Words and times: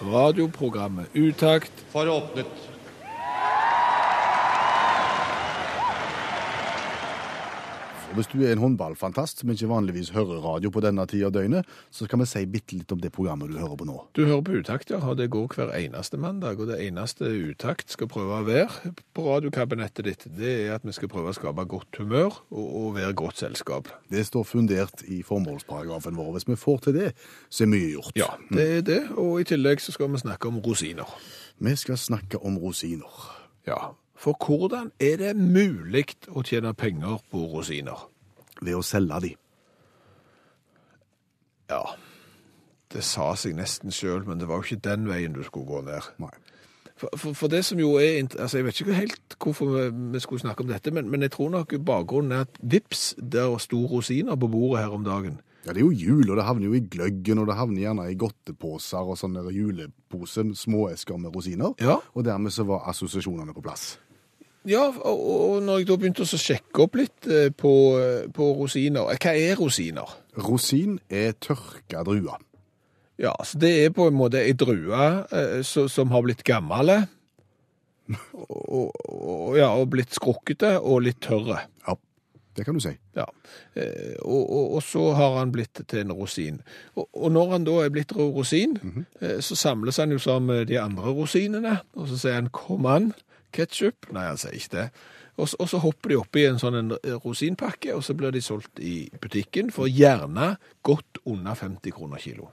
Radioprogrammet 0.00 1.06
Utakt 1.12 1.72
for 1.92 2.08
åpnet. 2.08 2.46
Og 8.10 8.16
Hvis 8.18 8.26
du 8.26 8.40
er 8.42 8.56
en 8.56 8.58
håndballfantast 8.58 9.38
som 9.38 9.50
ikke 9.52 9.68
vanligvis 9.70 10.08
hører 10.10 10.40
radio 10.42 10.72
på 10.74 10.80
denne 10.82 11.04
tida 11.06 11.28
av 11.28 11.34
døgnet, 11.36 11.68
så 11.94 12.08
skal 12.08 12.18
vi 12.18 12.26
si 12.26 12.40
bitte 12.50 12.74
litt 12.74 12.90
om 12.90 12.98
det 12.98 13.12
programmet 13.14 13.52
du 13.52 13.54
hører 13.54 13.78
på 13.78 13.86
nå. 13.86 14.00
Du 14.18 14.24
hører 14.24 14.42
på 14.48 14.56
Utakt, 14.58 14.90
ja. 14.90 14.98
og 14.98 15.14
Det 15.20 15.28
går 15.30 15.46
hver 15.54 15.70
eneste 15.78 16.18
mandag. 16.18 16.58
Og 16.58 16.66
det 16.72 16.80
eneste 16.82 17.30
Utakt 17.30 17.94
skal 17.94 18.10
prøve 18.10 18.40
å 18.40 18.48
være 18.48 18.90
på 19.14 19.28
radiokabinettet 19.28 20.08
ditt, 20.08 20.26
det 20.40 20.56
er 20.64 20.74
at 20.80 20.88
vi 20.88 20.96
skal 20.96 21.12
prøve 21.12 21.30
å 21.30 21.38
skape 21.38 21.68
godt 21.70 22.02
humør 22.02 22.34
og, 22.50 22.66
og 22.66 22.90
være 22.98 23.14
godt 23.14 23.44
selskap. 23.44 23.92
Det 24.10 24.26
står 24.26 24.48
fundert 24.56 25.06
i 25.06 25.22
formålsparagrafen 25.22 26.18
vår. 26.18 26.34
Hvis 26.34 26.50
vi 26.50 26.58
får 26.58 26.84
til 26.88 26.98
det, 26.98 27.08
så 27.46 27.62
er 27.62 27.74
mye 27.76 27.94
gjort. 27.94 28.18
Ja, 28.18 28.32
det 28.50 28.68
er 28.80 28.86
det. 28.90 29.00
Og 29.22 29.38
i 29.38 29.46
tillegg 29.54 29.86
så 29.86 29.94
skal 29.94 30.10
vi 30.10 30.24
snakke 30.26 30.50
om 30.50 30.58
rosiner. 30.66 31.14
Vi 31.62 31.78
skal 31.78 32.00
snakke 32.10 32.42
om 32.42 32.58
rosiner. 32.58 33.22
Ja, 33.70 33.92
for 34.20 34.36
hvordan 34.36 34.92
er 35.00 35.16
det 35.16 35.32
mulig 35.36 36.04
å 36.28 36.44
tjene 36.44 36.74
penger 36.76 37.22
på 37.32 37.46
rosiner? 37.54 38.06
Ved 38.60 38.76
å 38.76 38.84
selge 38.84 39.20
de. 39.24 39.30
Ja, 41.70 41.84
det 42.92 43.04
sa 43.06 43.30
seg 43.38 43.54
nesten 43.56 43.94
sjøl, 43.94 44.26
men 44.26 44.40
det 44.40 44.48
var 44.50 44.60
jo 44.60 44.66
ikke 44.66 44.84
den 44.84 45.06
veien 45.08 45.36
du 45.36 45.40
skulle 45.46 45.68
gå 45.68 45.80
ned. 45.86 46.08
Nei. 46.20 46.32
For, 47.00 47.08
for, 47.16 47.36
for 47.38 47.48
det 47.48 47.62
som 47.64 47.78
jo 47.80 47.94
er 47.96 48.18
altså 48.20 48.58
Jeg 48.58 48.64
vet 48.66 48.80
ikke 48.82 48.92
helt 48.98 49.36
hvorfor 49.40 49.70
vi, 49.72 49.84
vi 50.12 50.20
skulle 50.20 50.42
snakke 50.42 50.66
om 50.66 50.68
dette, 50.68 50.92
men, 50.92 51.08
men 51.08 51.24
jeg 51.24 51.32
tror 51.32 51.54
nok 51.54 51.72
bakgrunnen 51.86 52.34
er 52.36 52.44
at 52.44 52.60
vips, 52.60 53.14
der 53.16 53.54
sto 53.62 53.86
rosiner 53.88 54.36
på 54.36 54.50
bordet 54.52 54.82
her 54.82 54.98
om 54.98 55.06
dagen. 55.06 55.40
Ja, 55.64 55.72
Det 55.72 55.80
er 55.80 55.86
jo 55.86 55.96
jul, 55.96 56.28
og 56.30 56.36
det 56.36 56.44
havner 56.44 56.68
jo 56.68 56.76
i 56.76 56.84
gløggen, 56.92 57.40
og 57.40 57.48
det 57.48 57.56
havner 57.56 57.86
gjerne 57.86 58.06
i 58.10 58.20
godteposer 58.20 59.08
og 59.12 59.16
sånne 59.20 59.46
juleposer, 59.52 60.52
småesker 60.56 61.20
med 61.20 61.36
rosiner. 61.36 61.72
Ja. 61.80 61.98
Og 62.12 62.24
dermed 62.24 62.52
så 62.52 62.68
var 62.68 62.88
assosiasjonene 62.92 63.56
på 63.56 63.64
plass. 63.64 63.94
Ja, 64.68 64.90
og, 64.92 65.20
og 65.24 65.62
når 65.64 65.78
jeg 65.80 65.86
da 65.88 65.96
begynte 65.96 66.26
å 66.26 66.38
sjekke 66.40 66.82
opp 66.84 66.98
litt 67.00 67.26
eh, 67.32 67.48
på, 67.56 67.70
eh, 67.96 68.26
på 68.34 68.50
rosiner 68.58 69.08
eh, 69.08 69.16
Hva 69.22 69.32
er 69.32 69.56
rosiner? 69.56 70.10
Rosin 70.36 70.98
er 71.08 71.32
tørka 71.40 72.02
druer. 72.04 72.36
Ja, 73.20 73.32
så 73.44 73.58
Det 73.60 73.70
er 73.86 73.90
på 73.96 74.06
en 74.08 74.16
måte 74.18 74.40
ei 74.44 74.52
drue 74.52 75.00
eh, 75.32 75.62
som 75.64 76.12
har 76.12 76.22
blitt 76.26 76.44
gammel. 76.44 76.92
Og, 78.34 78.90
og, 79.06 79.56
ja, 79.58 79.68
og 79.78 79.90
blitt 79.92 80.14
skrukkete 80.16 80.76
og 80.80 81.04
litt 81.06 81.20
tørre. 81.22 81.60
Ja, 81.86 81.94
det 82.58 82.64
kan 82.66 82.76
du 82.76 82.82
si. 82.82 82.92
Ja, 83.16 83.26
eh, 83.78 84.16
og, 84.24 84.40
og, 84.44 84.72
og 84.78 84.82
så 84.84 85.04
har 85.16 85.36
han 85.38 85.52
blitt 85.54 85.82
til 85.88 86.02
en 86.04 86.12
rosin. 86.16 86.60
Og, 86.98 87.28
når 87.32 87.52
han 87.54 87.68
da 87.68 87.76
er 87.84 87.92
blitt 87.94 88.12
ro- 88.16 88.32
rosin, 88.34 88.76
eh, 89.22 89.38
så 89.44 89.56
samles 89.58 90.00
han 90.02 90.12
jo 90.16 90.18
sammen 90.20 90.50
med 90.56 90.68
de 90.72 90.80
andre 90.82 91.12
rosinene, 91.16 91.76
og 91.96 92.10
så 92.10 92.18
sier 92.24 92.40
han 92.40 92.50
'kom 92.52 92.86
an, 92.90 93.12
ketsjup'. 93.52 94.12
Nei, 94.12 94.26
han 94.26 94.36
sier 94.36 94.52
ikke 94.56 94.70
det. 94.76 94.90
Og, 95.38 95.48
så- 95.48 95.56
og 95.60 95.68
så 95.68 95.78
hopper 95.80 96.08
de 96.08 96.16
oppi 96.16 96.44
en 96.46 96.58
sånn 96.58 96.74
en 96.78 96.90
rosinpakke, 97.24 97.94
og 97.94 98.02
så 98.04 98.14
blir 98.14 98.30
de 98.32 98.40
solgt 98.40 98.78
i 98.80 99.08
butikken 99.20 99.70
for 99.72 99.86
gjerne 99.88 100.56
godt 100.82 101.18
under 101.24 101.54
50 101.54 101.90
kroner 101.92 102.18
kiloen. 102.18 102.52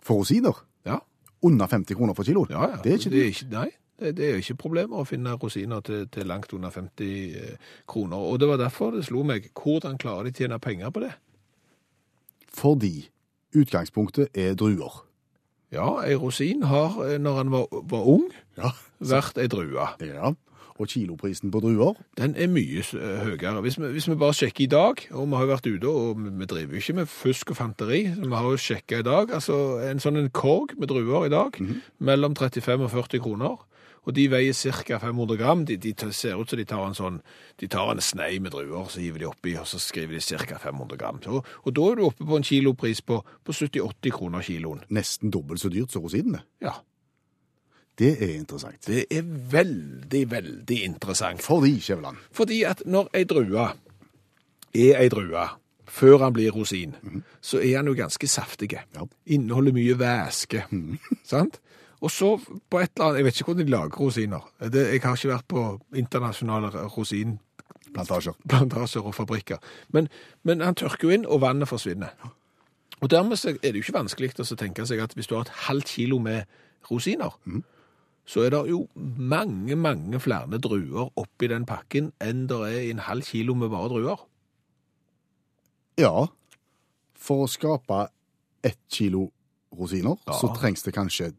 For 0.00 0.14
rosiner 0.22 0.54
Ja, 0.86 0.98
under 1.42 1.66
50 1.66 1.94
kroner 1.96 2.14
for 2.14 2.24
kiloen. 2.24 2.50
ja, 2.50 2.60
ja. 2.70 2.76
Det 2.82 2.92
er 2.92 2.98
ikke 2.98 3.10
det 3.10 3.20
er 3.22 3.30
ikke, 3.30 3.50
Nei, 3.50 3.70
det, 3.98 4.16
det 4.16 4.24
er 4.24 4.30
jo 4.32 4.38
ikke 4.42 4.56
problemer 4.58 4.96
å 4.98 5.06
finne 5.06 5.36
rosiner 5.38 5.80
til, 5.82 6.06
til 6.08 6.26
langt 6.26 6.52
under 6.52 6.70
50 6.70 7.34
eh, 7.36 7.56
kroner. 7.86 8.16
Og 8.16 8.38
det 8.40 8.48
var 8.48 8.56
derfor 8.58 8.90
det 8.90 9.04
slo 9.04 9.22
meg. 9.22 9.50
Hvordan 9.54 9.98
klarer 9.98 10.24
de 10.24 10.30
å 10.30 10.34
tjene 10.38 10.58
penger 10.58 10.90
på 10.90 11.00
det? 11.00 11.12
Fordi 12.52 13.08
utgangspunktet 13.54 14.28
er 14.34 14.54
druer. 14.54 15.02
Ja, 15.72 16.02
ei 16.04 16.14
rosin 16.20 16.62
har, 16.68 16.98
eh, 17.06 17.18
når 17.18 17.36
han 17.42 17.50
var, 17.50 17.66
var 17.88 18.08
ung, 18.08 18.30
Ja. 18.58 18.70
vært 19.00 19.38
ei 19.38 19.46
drue. 19.48 19.88
ja. 20.00 20.32
Og 20.80 20.88
kiloprisen 20.88 21.50
på 21.52 21.60
druer 21.60 21.94
Den 22.16 22.34
er 22.34 22.48
mye 22.48 22.80
eh, 22.80 23.18
høyere. 23.24 23.60
Hvis 23.62 23.76
vi, 23.78 23.86
hvis 23.92 24.08
vi 24.08 24.14
bare 24.16 24.32
sjekker 24.34 24.64
i 24.64 24.66
dag, 24.66 25.02
og 25.12 25.28
vi 25.28 25.36
har 25.36 25.46
vært 25.46 25.66
ute, 25.68 25.88
og 25.88 26.16
vi 26.18 26.46
driver 26.48 26.72
jo 26.74 26.80
ikke 26.80 26.94
med 26.96 27.06
fusk 27.12 27.50
og 27.50 27.56
fanteri, 27.56 28.00
vi 28.08 28.30
har 28.34 28.42
jo 28.50 28.56
sjekket 28.56 28.98
i 28.98 29.02
dag, 29.06 29.30
altså 29.36 29.78
en 29.90 30.00
sånn 30.00 30.16
en 30.18 30.30
korg 30.30 30.72
med 30.78 30.88
druer 30.88 31.26
i 31.26 31.28
dag, 31.32 31.52
mellom 32.00 32.34
35 32.34 32.82
og 32.88 32.90
40 32.90 33.20
kroner, 33.20 33.56
og 34.06 34.14
de 34.16 34.24
veier 34.32 34.52
ca. 34.54 34.98
500 34.98 35.36
gram. 35.38 35.64
De, 35.68 35.76
de 35.78 35.92
ser 36.12 36.34
ut 36.40 36.50
som 36.50 36.58
de 36.58 36.64
tar 36.66 36.82
en 36.88 36.96
sånn, 36.98 37.20
de 37.60 37.68
tar 37.70 37.92
en 37.92 38.00
snei 38.02 38.40
med 38.42 38.50
druer, 38.50 38.88
så 38.90 38.98
hiver 39.00 39.22
de 39.22 39.28
oppi, 39.28 39.52
og 39.60 39.66
så 39.70 39.78
skriver 39.78 40.18
de 40.18 40.38
ca. 40.46 40.58
500 40.58 40.98
gram. 40.98 41.20
Så, 41.22 41.42
og 41.62 41.76
da 41.76 41.84
er 41.92 42.00
du 42.00 42.06
oppe 42.08 42.26
på 42.26 42.36
en 42.40 42.42
kilopris 42.48 43.00
på, 43.06 43.20
på 43.44 43.52
70-80 43.54 44.16
kroner 44.16 44.42
kiloen. 44.42 44.82
nesten 44.90 45.30
dobbelt 45.30 45.62
så 45.62 45.70
dyrt 45.70 45.92
som 45.94 46.02
rosinene. 46.02 46.42
Ja, 46.60 46.74
Det 47.98 48.16
er 48.24 48.34
interessant. 48.38 48.86
det 48.86 49.04
er 49.10 49.22
veldig, 49.52 50.22
veldig 50.30 50.78
interessant. 50.84 51.42
Fordi, 51.42 51.78
Skjæveland, 51.80 52.16
Fordi 52.32 52.62
at 52.64 52.82
når 52.86 53.10
ei 53.14 53.24
drue 53.24 53.66
er 54.74 54.96
ei 55.02 55.08
drue, 55.12 55.42
før 55.86 56.22
han 56.24 56.32
blir 56.32 56.50
rosin, 56.50 56.94
så 57.44 57.60
er 57.60 57.76
han 57.76 57.86
jo 57.86 57.94
ganske 57.94 58.26
saftig. 58.26 58.72
Ja. 58.72 59.04
Inneholder 59.26 59.72
mye 59.76 59.98
væske. 60.00 60.64
Sant? 61.24 61.60
Og 62.02 62.10
så 62.10 62.32
på 62.70 62.80
et 62.82 62.90
eller 62.96 63.06
annet 63.08 63.18
Jeg 63.20 63.24
vet 63.28 63.36
ikke 63.40 63.44
hvordan 63.52 63.66
de 63.66 63.72
lager 63.72 63.98
rosiner. 64.02 64.46
Det, 64.74 64.80
jeg 64.92 65.02
har 65.04 65.16
ikke 65.16 65.28
vært 65.30 65.48
på 65.48 65.64
internasjonale 65.94 66.70
rosinplantasjer 66.96 68.34
plantasjer. 68.48 69.02
og 69.06 69.14
fabrikker. 69.14 69.58
Men, 69.94 70.08
men 70.42 70.60
han 70.60 70.74
tørker 70.74 71.08
jo 71.08 71.14
inn, 71.14 71.26
og 71.26 71.40
vannet 71.44 71.68
forsvinner. 71.70 72.10
Og 73.02 73.10
dermed 73.10 73.38
er 73.46 73.58
det 73.62 73.74
jo 73.78 73.84
ikke 73.84 73.98
vanskelig 73.98 74.32
å 74.40 74.56
tenke 74.58 74.86
seg 74.86 75.00
at 75.02 75.14
hvis 75.14 75.26
du 75.30 75.34
har 75.36 75.46
et 75.46 75.54
halvt 75.68 75.86
kilo 75.94 76.18
med 76.22 76.44
rosiner, 76.90 77.34
så 78.26 78.44
er 78.46 78.50
det 78.54 78.60
jo 78.70 78.84
mange, 78.96 79.74
mange 79.76 80.20
flere 80.22 80.58
druer 80.62 81.10
oppi 81.18 81.48
den 81.50 81.66
pakken 81.66 82.12
enn 82.22 82.46
det 82.50 82.58
er 82.68 82.78
i 82.86 82.90
en 82.94 83.02
halv 83.02 83.26
kilo 83.26 83.54
med 83.58 83.70
bare 83.74 83.90
druer. 83.90 84.22
Ja, 85.98 86.26
for 87.18 87.44
å 87.44 87.50
skape 87.50 88.06
ett 88.64 88.78
kilo 88.90 89.28
rosiner, 89.74 90.16
Ja. 90.26 90.32
så 90.38 90.52
trengs 90.56 90.82
det 90.82 90.94
kanskje 90.94 91.32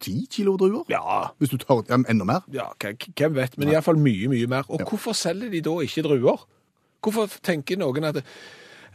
ti 0.00 0.26
kilo 0.30 0.56
druer? 0.60 0.84
Ja, 0.92 1.32
Hvis 1.38 1.50
du 1.50 1.58
tar 1.58 1.82
ja, 1.88 1.98
enda 1.98 2.24
mer? 2.24 2.46
ja 2.52 2.68
hvem 2.78 3.34
vet, 3.34 3.58
men 3.58 3.72
iallfall 3.72 3.98
mye, 3.98 4.28
mye 4.28 4.46
mer. 4.46 4.68
Og 4.68 4.82
hvorfor 4.88 5.12
selger 5.16 5.50
de 5.50 5.60
da 5.64 5.78
ikke 5.84 6.06
druer? 6.06 6.46
Hvorfor 7.02 7.30
tenker 7.42 7.78
noen 7.78 8.04
at 8.08 8.22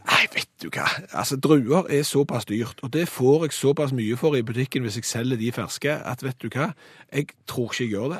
Nei, 0.04 0.26
vet 0.34 0.50
du 0.60 0.66
hva, 0.68 0.84
altså 1.16 1.38
druer 1.40 1.86
er 1.88 2.02
såpass 2.04 2.44
dyrt, 2.44 2.82
og 2.84 2.90
det 2.92 3.06
får 3.08 3.46
jeg 3.46 3.54
såpass 3.56 3.94
mye 3.96 4.18
for 4.20 4.36
i 4.36 4.42
butikken 4.44 4.84
hvis 4.84 4.98
jeg 5.00 5.08
selger 5.08 5.40
de 5.40 5.52
ferske, 5.56 5.94
at 5.96 6.20
vet 6.20 6.36
du 6.42 6.50
hva, 6.52 6.74
jeg 7.08 7.30
tror 7.48 7.70
ikke 7.72 7.86
jeg 7.86 7.94
gjør 7.94 8.10
det. 8.12 8.18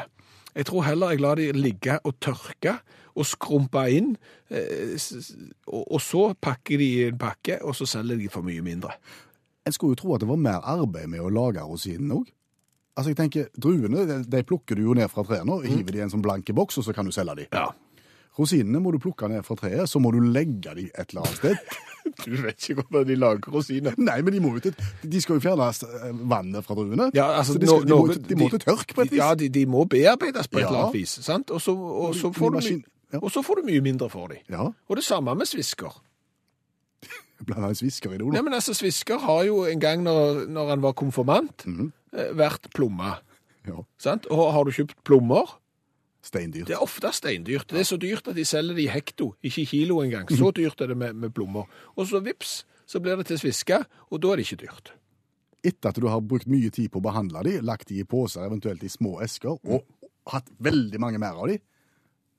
Jeg 0.55 0.67
tror 0.71 0.87
heller 0.87 1.13
jeg 1.13 1.21
lar 1.21 1.37
de 1.37 1.51
ligge 1.53 1.99
og 2.09 2.15
tørke 2.25 2.79
og 3.15 3.29
skrumpe 3.29 3.85
inn, 3.93 4.15
eh, 4.49 4.97
og 5.69 6.01
så 6.03 6.31
pakker 6.41 6.81
de 6.81 6.89
i 6.89 7.05
en 7.11 7.21
pakke, 7.21 7.61
og 7.63 7.77
så 7.77 7.87
selger 7.87 8.17
de 8.17 8.33
for 8.33 8.47
mye 8.47 8.65
mindre. 8.65 8.97
En 9.67 9.73
skulle 9.73 9.95
jo 9.95 10.01
tro 10.01 10.15
at 10.17 10.25
det 10.25 10.29
var 10.29 10.41
mer 10.41 10.65
arbeid 10.65 11.13
med 11.13 11.21
å 11.21 11.31
lage 11.33 11.63
rosinen 11.63 12.17
òg. 12.17 12.33
Altså, 12.95 13.11
jeg 13.11 13.19
tenker, 13.19 13.49
Druene 13.59 14.05
de, 14.07 14.21
de 14.31 14.43
plukker 14.47 14.79
du 14.79 14.85
jo 14.87 14.95
ned 14.95 15.11
fra 15.11 15.25
treet 15.27 15.47
nå, 15.49 15.61
mm. 15.65 15.71
hiver 15.73 15.97
de 15.97 15.99
i 15.99 16.05
en 16.05 16.13
sånn 16.13 16.23
blanke 16.23 16.55
boks, 16.55 16.79
og 16.79 16.87
så 16.87 16.95
kan 16.95 17.09
du 17.09 17.15
selge 17.15 17.41
de. 17.41 17.49
Ja. 17.51 17.67
Rosinene 18.39 18.81
må 18.83 18.91
du 18.91 18.99
plukke 19.03 19.29
ned 19.31 19.45
fra 19.47 19.55
treet, 19.59 19.87
så 19.91 20.01
må 20.03 20.11
du 20.15 20.19
legge 20.23 20.73
de 20.75 20.89
et 20.91 21.11
eller 21.13 21.27
annet 21.27 21.41
sted. 21.43 21.59
Du 22.21 22.35
vet 22.37 22.61
ikke 22.61 22.83
hvordan 22.83 23.07
de 23.09 23.15
lager 23.17 23.49
rosiner. 23.55 23.95
Nei, 23.97 24.19
men 24.23 24.35
de, 24.35 24.41
må 24.45 24.51
jo 24.59 24.61
til, 24.67 24.75
de 25.09 25.21
skal 25.25 25.39
jo 25.39 25.43
fjerne 25.47 25.65
eh, 25.73 26.11
vannet 26.29 26.67
fra 26.67 26.77
druene. 26.77 27.07
Ja, 27.17 27.31
altså, 27.39 27.55
så 27.57 27.63
de, 27.63 27.67
skal, 27.71 27.87
nå- 27.89 27.89
de, 27.89 27.97
må, 27.97 28.13
til- 28.13 28.27
de 28.29 28.37
må 28.43 28.49
til 28.53 28.61
tørk 28.61 28.93
på 28.93 29.07
et 29.07 29.15
vis. 29.15 29.19
Ja, 29.23 29.31
de, 29.41 29.63
må 29.73 29.87
bearbeides 29.89 30.51
på 30.53 30.61
et 30.61 30.67
Ja. 30.67 30.69
eller 30.69 30.83
annet 30.83 30.99
vis, 30.99 31.15
sant? 31.25 31.51
Og 31.51 31.63
så, 31.65 31.73
og 31.73 32.13
så, 32.15 32.29
får, 32.37 32.59
du, 32.59 32.83
ja. 33.15 33.23
og 33.23 33.33
så 33.33 33.43
får 33.43 33.63
du 33.63 33.71
mye 33.71 33.81
mindre 33.89 34.11
for 34.13 34.29
dem. 34.35 34.45
Ja, 34.53 34.69
Og 34.69 35.01
det 35.01 35.07
samme 35.09 35.33
med 35.35 35.49
svisker. 35.49 35.97
Blanda 37.49 37.73
en 37.73 37.81
svisker 37.81 38.13
i 38.13 38.21
det. 38.21 38.29
Nei, 38.37 38.45
men 38.45 38.55
altså, 38.61 38.77
Svisker 38.77 39.25
har 39.25 39.43
jo 39.49 39.65
en 39.65 39.81
gang 39.81 40.05
når, 40.05 40.45
når 40.53 40.75
han 40.75 40.85
var 40.85 40.93
konfirmant, 41.01 41.65
mm 41.67 41.87
eh, 41.89 41.91
vært 42.15 42.71
plomme. 42.77 43.17
Ja, 43.65 43.83
Sant? 43.99 44.27
Og 44.33 44.53
har 44.53 44.67
du 44.69 44.73
kjøpt 44.77 44.99
plommer? 45.09 45.57
Steindyrt. 46.25 46.69
Det 46.71 46.77
er 46.77 46.85
ofte 46.85 47.11
steindyrt. 47.13 47.69
Det 47.69 47.83
er 47.83 47.89
så 47.89 47.99
dyrt 48.01 48.29
at 48.31 48.37
de 48.39 48.45
selger 48.49 48.77
det 48.79 48.85
i 48.87 48.93
hekto, 48.93 49.35
ikke 49.45 49.61
i 49.65 49.69
kilo 49.69 49.99
engang. 50.01 50.29
Så 50.33 50.53
dyrt 50.57 50.81
er 50.81 50.93
det 50.93 50.97
med, 50.97 51.17
med 51.21 51.35
plommer. 51.37 51.69
Og 51.97 52.09
så 52.09 52.21
vips, 52.25 52.63
så 52.89 53.01
blir 53.05 53.19
det 53.21 53.27
til 53.29 53.41
sviske, 53.43 53.83
og 54.09 54.23
da 54.25 54.33
er 54.33 54.41
det 54.41 54.47
ikke 54.47 54.63
dyrt. 54.65 54.95
etter 55.65 55.89
at 55.93 55.97
du 56.01 56.07
har 56.13 56.21
brukt 56.21 56.49
mye 56.49 56.69
tid 56.73 56.91
på 56.93 57.01
å 57.01 57.05
behandle 57.05 57.41
de, 57.45 57.59
lagt 57.65 57.89
de 57.89 58.01
i 58.01 58.05
poser, 58.05 58.45
eventuelt 58.45 58.83
i 58.85 58.89
små 58.93 59.19
esker, 59.25 59.57
og 59.65 59.85
hatt 60.33 60.49
veldig 60.61 61.01
mange 61.01 61.21
mer 61.21 61.37
av 61.41 61.49
de 61.49 61.59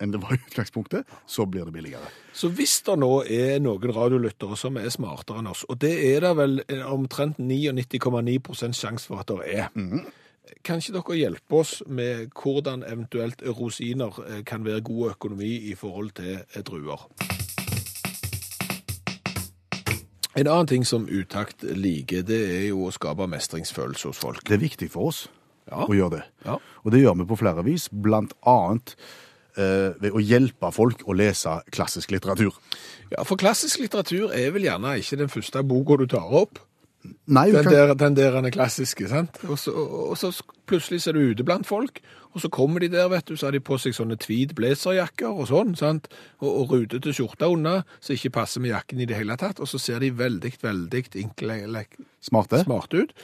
enn 0.04 0.12
det 0.12 0.20
var 0.22 0.34
i 0.36 0.42
utgangspunktet, 0.44 1.08
så 1.26 1.46
blir 1.48 1.66
det 1.66 1.74
billigere. 1.74 2.10
Så 2.36 2.50
hvis 2.52 2.82
det 2.84 2.98
nå 3.00 3.24
er 3.32 3.60
noen 3.64 3.94
radiolyttere 3.96 4.58
som 4.60 4.76
er 4.82 4.90
smartere 4.92 5.40
enn 5.40 5.48
oss, 5.54 5.64
og 5.72 5.80
det 5.80 5.94
er 6.10 6.20
det 6.26 6.34
vel 6.38 6.58
eh, 6.68 6.84
omtrent 6.92 7.38
99,9% 7.40 8.76
sjanse 8.76 9.08
for 9.08 9.24
at 9.24 9.32
det 9.32 9.56
er, 9.56 9.70
kan 10.68 10.78
ikke 10.82 10.94
dere 11.00 11.16
hjelpe 11.18 11.58
oss 11.62 11.78
med 11.88 12.28
hvordan 12.38 12.84
eventuelt 12.86 13.42
rosiner 13.58 14.20
eh, 14.28 14.44
kan 14.46 14.66
være 14.68 14.84
god 14.86 15.16
økonomi 15.16 15.54
i 15.72 15.76
forhold 15.80 16.12
til 16.20 16.36
eh, 16.44 16.62
druer? 16.68 17.08
En 20.36 20.48
annen 20.52 20.68
ting 20.68 20.84
som 20.84 21.06
Utakt 21.08 21.64
liker, 21.64 22.26
det 22.28 22.42
er 22.58 22.66
jo 22.74 22.90
å 22.90 22.92
skape 22.92 23.24
mestringsfølelse 23.32 24.10
hos 24.12 24.20
folk. 24.20 24.42
Det 24.44 24.58
er 24.58 24.66
viktig 24.66 24.90
for 24.92 25.14
oss 25.14 25.28
Ja. 25.72 25.86
å 25.88 25.96
gjøre 25.96 26.18
det. 26.20 26.24
Ja. 26.46 26.58
Og 26.84 26.92
det 26.92 27.00
gjør 27.02 27.16
vi 27.22 27.26
på 27.32 27.38
flere 27.40 27.64
vis, 27.66 27.88
blant 27.90 28.34
annet 28.46 28.92
ved 29.56 30.12
å 30.12 30.22
hjelpe 30.24 30.72
folk 30.76 31.06
å 31.08 31.16
lese 31.16 31.60
klassisk 31.72 32.12
litteratur. 32.12 32.56
Ja, 33.14 33.24
for 33.24 33.40
klassisk 33.40 33.80
litteratur 33.84 34.34
er 34.36 34.52
vel 34.56 34.68
gjerne 34.68 34.98
ikke 35.00 35.20
den 35.22 35.32
første 35.32 35.64
boka 35.64 36.00
du 36.02 36.08
tar 36.12 36.34
opp. 36.36 36.60
Nei, 37.26 37.52
Den 37.52 37.64
kan, 37.64 37.74
der, 37.74 37.94
den 37.94 38.16
der 38.18 38.32
den 38.32 38.46
er 38.46 38.54
klassiske, 38.54 39.08
sant? 39.10 39.38
Og 39.48 39.60
så, 39.60 39.72
og 39.72 40.18
så 40.18 40.32
plutselig 40.66 41.08
er 41.08 41.14
du 41.14 41.20
ute 41.20 41.46
blant 41.46 41.68
folk, 41.68 42.00
og 42.34 42.42
så 42.42 42.50
kommer 42.50 42.80
de 42.80 42.90
der, 42.92 43.08
vet 43.10 43.28
du, 43.30 43.36
så 43.36 43.48
har 43.48 43.56
de 43.56 43.62
på 43.64 43.78
seg 43.82 43.96
sånne 43.96 44.18
tweed 44.22 44.56
blazerjakker 44.58 45.30
og 45.30 45.48
sånn, 45.52 45.76
sant? 45.80 46.10
Og, 46.42 46.50
og 46.50 46.74
rutete 46.74 47.14
skjorte 47.16 47.50
unna, 47.52 47.80
så 48.04 48.16
ikke 48.18 48.34
passer 48.40 48.64
med 48.64 48.74
jakken 48.74 49.02
i 49.02 49.08
det 49.10 49.18
hele 49.20 49.38
tatt, 49.40 49.62
og 49.62 49.70
så 49.70 49.82
ser 49.82 50.04
de 50.04 50.12
veldig, 50.18 50.52
veldig 50.62 51.04
enkle, 51.24 51.86
smarte. 52.26 52.64
smarte 52.66 53.06
ut. 53.06 53.16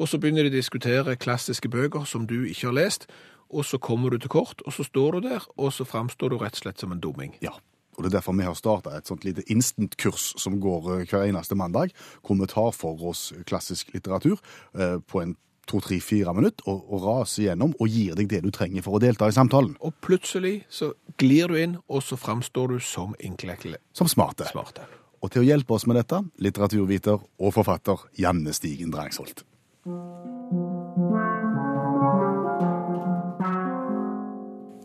Og 0.00 0.08
så 0.08 0.20
begynner 0.20 0.46
de 0.46 0.52
å 0.52 0.58
diskutere 0.58 1.18
klassiske 1.20 1.70
bøker 1.70 2.06
som 2.08 2.26
du 2.28 2.42
ikke 2.44 2.70
har 2.70 2.78
lest, 2.78 3.08
og 3.50 3.66
så 3.66 3.78
kommer 3.82 4.10
du 4.10 4.18
til 4.18 4.32
kort, 4.32 4.62
og 4.66 4.72
så 4.72 4.86
står 4.86 5.18
du 5.18 5.28
der, 5.28 5.44
og 5.58 5.72
så 5.74 5.84
framstår 5.88 6.30
du 6.30 6.38
rett 6.40 6.56
og 6.58 6.64
slett 6.64 6.80
som 6.82 6.94
en 6.94 7.02
dumming. 7.02 7.36
Ja. 7.44 7.56
Og 7.98 8.04
det 8.04 8.12
er 8.12 8.20
derfor 8.20 8.36
vi 8.38 8.46
har 8.46 8.56
starta 8.56 8.94
et 8.96 9.10
sånt 9.10 9.26
lite 9.26 9.44
instant-kurs 9.52 10.30
som 10.40 10.60
går 10.62 10.90
eh, 10.94 11.06
hver 11.10 11.26
eneste 11.28 11.58
mandag, 11.58 11.92
hvor 12.24 12.38
vi 12.38 12.48
tar 12.48 12.72
for 12.72 13.02
oss 13.10 13.30
klassisk 13.46 13.92
litteratur 13.94 14.38
eh, 14.78 14.98
på 15.04 15.20
en 15.20 15.36
to, 15.68 15.80
tre, 15.84 16.00
fire 16.02 16.32
minutter 16.34 16.66
og, 16.70 16.80
og 16.90 17.04
raser 17.04 17.44
gjennom 17.44 17.74
og 17.78 17.92
gir 17.92 18.16
deg 18.18 18.30
det 18.32 18.40
du 18.46 18.50
trenger 18.54 18.82
for 18.86 18.96
å 18.96 19.02
delta 19.02 19.28
i 19.28 19.36
samtalen. 19.36 19.76
Og 19.84 19.94
plutselig 20.02 20.64
så 20.72 20.92
glir 21.20 21.52
du 21.52 21.58
inn, 21.60 21.76
og 21.86 22.02
så 22.06 22.18
framstår 22.18 22.74
du 22.74 22.80
som 22.82 23.14
intellektuelt 23.20 23.82
Som 23.92 24.08
smarte. 24.10 24.48
smarte. 24.50 24.88
Og 25.20 25.30
til 25.30 25.44
å 25.44 25.48
hjelpe 25.50 25.76
oss 25.76 25.86
med 25.86 26.00
dette, 26.00 26.22
litteraturviter 26.40 27.20
og 27.20 27.54
forfatter 27.54 28.08
Janne 28.18 28.56
Stigen 28.56 28.94
Drangsholt. 28.94 29.44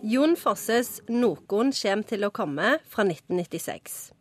Jon 0.06 0.36
Fosses 0.38 1.02
'Nokon 1.10 1.72
kjem 1.74 2.04
til 2.06 2.28
å 2.28 2.30
komme' 2.30 2.75
fra 2.86 3.02
1996. 3.07 4.12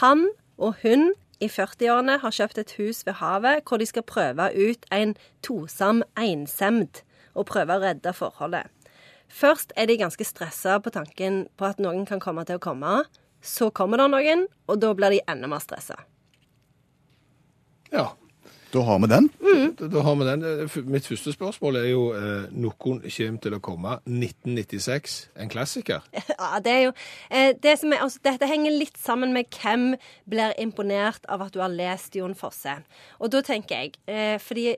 Han 0.00 0.24
og 0.58 0.80
hun 0.82 1.12
i 1.38 1.46
40-årene 1.46 2.16
har 2.18 2.34
kjøpt 2.34 2.58
et 2.58 2.72
hus 2.80 3.04
ved 3.06 3.20
havet 3.20 3.62
hvor 3.62 3.78
de 3.78 3.86
skal 3.86 4.02
prøve 4.02 4.48
ut 4.50 4.88
en 4.90 5.14
tosam 5.46 6.02
ensemd 6.18 7.04
og 7.38 7.46
prøve 7.46 7.76
å 7.78 7.84
redde 7.84 8.10
forholdet. 8.10 8.66
Først 9.30 9.70
er 9.78 9.86
de 9.86 10.00
ganske 10.00 10.26
stressa 10.26 10.80
på 10.82 10.90
tanken 10.90 11.44
på 11.54 11.68
at 11.68 11.78
noen 11.78 12.02
kan 12.10 12.18
komme 12.18 12.42
til 12.42 12.58
å 12.58 12.64
komme. 12.66 13.04
Så 13.38 13.70
kommer 13.70 14.02
det 14.02 14.10
noen, 14.10 14.48
og 14.66 14.82
da 14.82 14.90
blir 14.98 15.14
de 15.14 15.22
enda 15.30 15.46
mer 15.46 15.62
stressa. 15.62 15.94
Ja, 17.94 18.16
Da 18.72 18.82
har 18.86 18.98
vi 19.02 19.06
den. 19.10 19.30
da, 19.78 19.86
da 19.88 20.02
har 20.06 20.16
vi 20.16 20.26
den. 20.28 20.44
Eh, 20.46 20.76
Mitt 20.86 21.06
første 21.06 21.32
spørsmål 21.34 21.76
er 21.80 21.88
jo 21.90 22.02
eh, 22.14 22.50
Noen 22.54 22.76
kommer 23.02 23.38
til 23.42 23.56
å 23.56 23.60
komme. 23.62 23.96
1996, 24.06 25.16
en 25.36 25.50
klassiker. 25.50 26.06
Ja, 26.40 26.60
det 26.62 26.72
er 26.72 26.84
jo 26.86 26.92
eh, 27.30 27.50
det 27.62 27.74
som 27.80 27.92
er, 27.92 28.04
altså, 28.04 28.20
Dette 28.24 28.48
henger 28.48 28.72
litt 28.72 28.98
sammen 29.00 29.34
med 29.34 29.50
hvem 29.58 29.96
blir 30.30 30.54
imponert 30.62 31.26
av 31.28 31.42
at 31.46 31.54
du 31.54 31.60
har 31.62 31.72
lest 31.72 32.14
Jon 32.16 32.36
Fosse. 32.38 32.78
Og 33.18 33.32
da 33.34 33.42
tenker 33.44 33.82
jeg 33.82 33.98
eh, 34.06 34.38
Fordi 34.42 34.72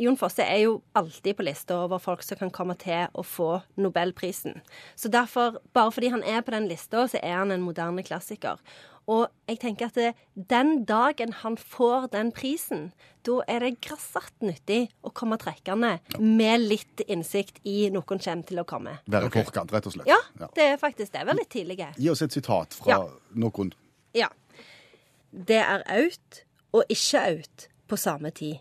Jon 0.00 0.16
Fosse 0.16 0.42
er 0.42 0.62
jo 0.64 0.78
alltid 0.96 1.36
på 1.36 1.44
lista 1.44 1.76
over 1.84 2.00
folk 2.00 2.22
som 2.24 2.38
kan 2.40 2.52
komme 2.54 2.74
til 2.80 3.10
å 3.12 3.24
få 3.26 3.50
Nobelprisen. 3.76 4.62
Så 4.96 5.10
derfor, 5.12 5.60
bare 5.76 5.92
fordi 5.92 6.08
han 6.14 6.24
er 6.24 6.40
på 6.40 6.54
den 6.54 6.70
lista, 6.70 7.04
så 7.04 7.20
er 7.20 7.36
han 7.42 7.52
en 7.52 7.64
moderne 7.64 8.02
klassiker. 8.06 8.56
Og 9.10 9.24
jeg 9.50 9.58
tenker 9.58 9.88
at 9.90 9.96
det, 9.98 10.10
den 10.52 10.84
dagen 10.86 11.32
han 11.40 11.56
får 11.58 12.04
den 12.12 12.28
prisen, 12.36 12.92
da 13.26 13.40
er 13.50 13.64
det 13.64 13.72
grassat 13.82 14.30
nyttig 14.44 14.84
å 15.02 15.10
komme 15.16 15.34
trekkende 15.40 15.96
med 16.22 16.62
litt 16.62 17.02
innsikt 17.10 17.58
i 17.66 17.88
noen 17.90 18.06
kommer 18.06 18.46
til 18.46 18.60
å 18.62 18.66
komme. 18.70 18.92
Være 19.10 19.26
i 19.26 19.34
forkant, 19.34 19.72
rett 19.74 19.88
og 19.90 19.96
slett. 19.96 20.06
Ja, 20.06 20.20
det 20.54 20.68
er 20.76 20.78
faktisk 20.78 21.12
det. 21.16 21.24
Veldig 21.26 21.48
tidlig. 21.50 21.80
Gi 21.98 22.12
oss 22.12 22.22
et 22.22 22.36
sitat 22.38 22.76
fra 22.78 22.92
Ja. 23.00 23.00
noen. 23.34 23.72
Ja. 24.14 24.28
Det 25.32 25.58
er 25.58 25.82
out 25.90 26.44
og 26.72 26.84
ikke 26.88 27.24
out 27.32 27.68
på 27.90 27.96
samme 27.98 28.30
tid. 28.30 28.60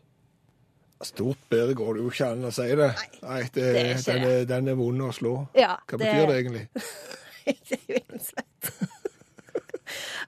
Stort 1.02 1.38
bedre 1.50 1.76
går 1.78 1.94
det 1.96 2.02
jo 2.04 2.10
ikke 2.10 2.32
an 2.34 2.42
å 2.44 2.52
si 2.52 2.66
det. 2.76 2.90
Nei, 3.22 3.44
det, 3.54 3.54
det 3.54 3.68
er 3.86 3.94
ikke 3.94 4.12
den, 4.12 4.22
det. 4.26 4.34
er, 4.42 4.46
den 4.50 4.68
er 4.74 4.76
vond 4.82 5.02
å 5.06 5.14
slå. 5.16 5.36
Ja, 5.56 5.78
Hva 5.88 5.98
det- 5.98 6.10
betyr 6.10 6.28
det 6.28 6.40
egentlig? 6.42 6.68
det 7.70 7.78
er 7.78 7.94
jo 7.94 8.02
innsett. 8.10 8.72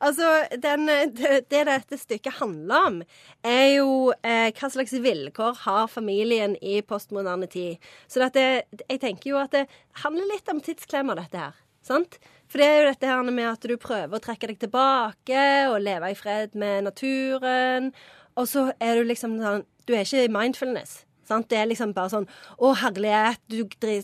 Altså, 0.04 0.28
den, 0.62 0.90
det, 1.16 1.32
det 1.54 1.64
dette 1.70 2.00
stykket 2.00 2.40
handler 2.42 2.88
om, 2.90 3.00
er 3.48 3.66
jo 3.78 4.12
eh, 4.26 4.50
hva 4.58 4.70
slags 4.74 4.94
vilkår 5.04 5.64
har 5.66 5.90
familien 5.92 6.58
i 6.62 6.80
postmoderne 6.86 7.50
tid. 7.52 7.82
Så 8.12 8.24
dette, 8.24 8.46
jeg 8.84 9.02
tenker 9.02 9.34
jo 9.34 9.42
at 9.42 9.54
det 9.56 9.68
handler 10.04 10.30
litt 10.34 10.52
om 10.52 10.62
tidsklemmer, 10.64 11.22
dette 11.22 11.46
her. 11.46 11.60
Sant? 11.86 12.20
For 12.52 12.62
det 12.62 12.68
er 12.68 12.82
jo 12.82 12.90
dette 12.92 13.10
her 13.10 13.30
med 13.32 13.48
at 13.48 13.64
du 13.66 13.78
prøver 13.80 14.18
å 14.18 14.22
trekke 14.22 14.52
deg 14.52 14.60
tilbake 14.62 15.46
og 15.72 15.82
leve 15.82 16.12
i 16.12 16.18
fred 16.20 16.58
med 16.60 16.86
naturen. 16.90 17.90
Og 18.38 18.50
så 18.52 18.70
er 18.80 19.00
du 19.00 19.08
liksom 19.08 19.40
sånn 19.42 19.66
Du 19.88 19.96
er 19.96 20.06
ikke 20.06 20.28
i 20.28 20.32
mindfulness. 20.32 21.02
Sant? 21.32 21.50
Det 21.52 21.60
er 21.60 21.70
liksom 21.72 21.96
bare 21.98 22.14
sånn 22.14 22.30
Å, 22.60 22.74
herlighet, 22.84 23.42
du 23.52 23.64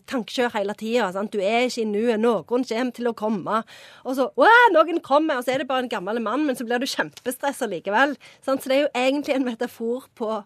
tankekjører 0.10 0.58
hele 0.58 0.78
tida. 0.80 1.12
Du 1.32 1.40
er 1.42 1.68
ikke 1.68 1.84
i 1.84 1.90
nuet. 1.90 2.20
Noen 2.24 2.48
kommer 2.48 2.92
til 2.96 3.12
å 3.12 3.16
komme. 3.18 3.62
Og 4.08 4.18
så 4.20 4.30
Å, 4.32 4.52
noen 4.76 5.02
kommer! 5.06 5.40
Og 5.40 5.48
så 5.48 5.56
er 5.56 5.64
det 5.64 5.70
bare 5.70 5.86
en 5.86 5.92
gammel 5.92 6.22
mann, 6.24 6.46
men 6.48 6.58
så 6.58 6.68
blir 6.68 6.82
du 6.82 6.90
kjempestressa 6.90 7.70
likevel. 7.70 8.16
Sant? 8.46 8.64
Så 8.64 8.72
det 8.72 8.78
er 8.78 8.86
jo 8.86 8.94
egentlig 8.96 9.38
en 9.38 9.48
metafor 9.48 10.08
på 10.18 10.38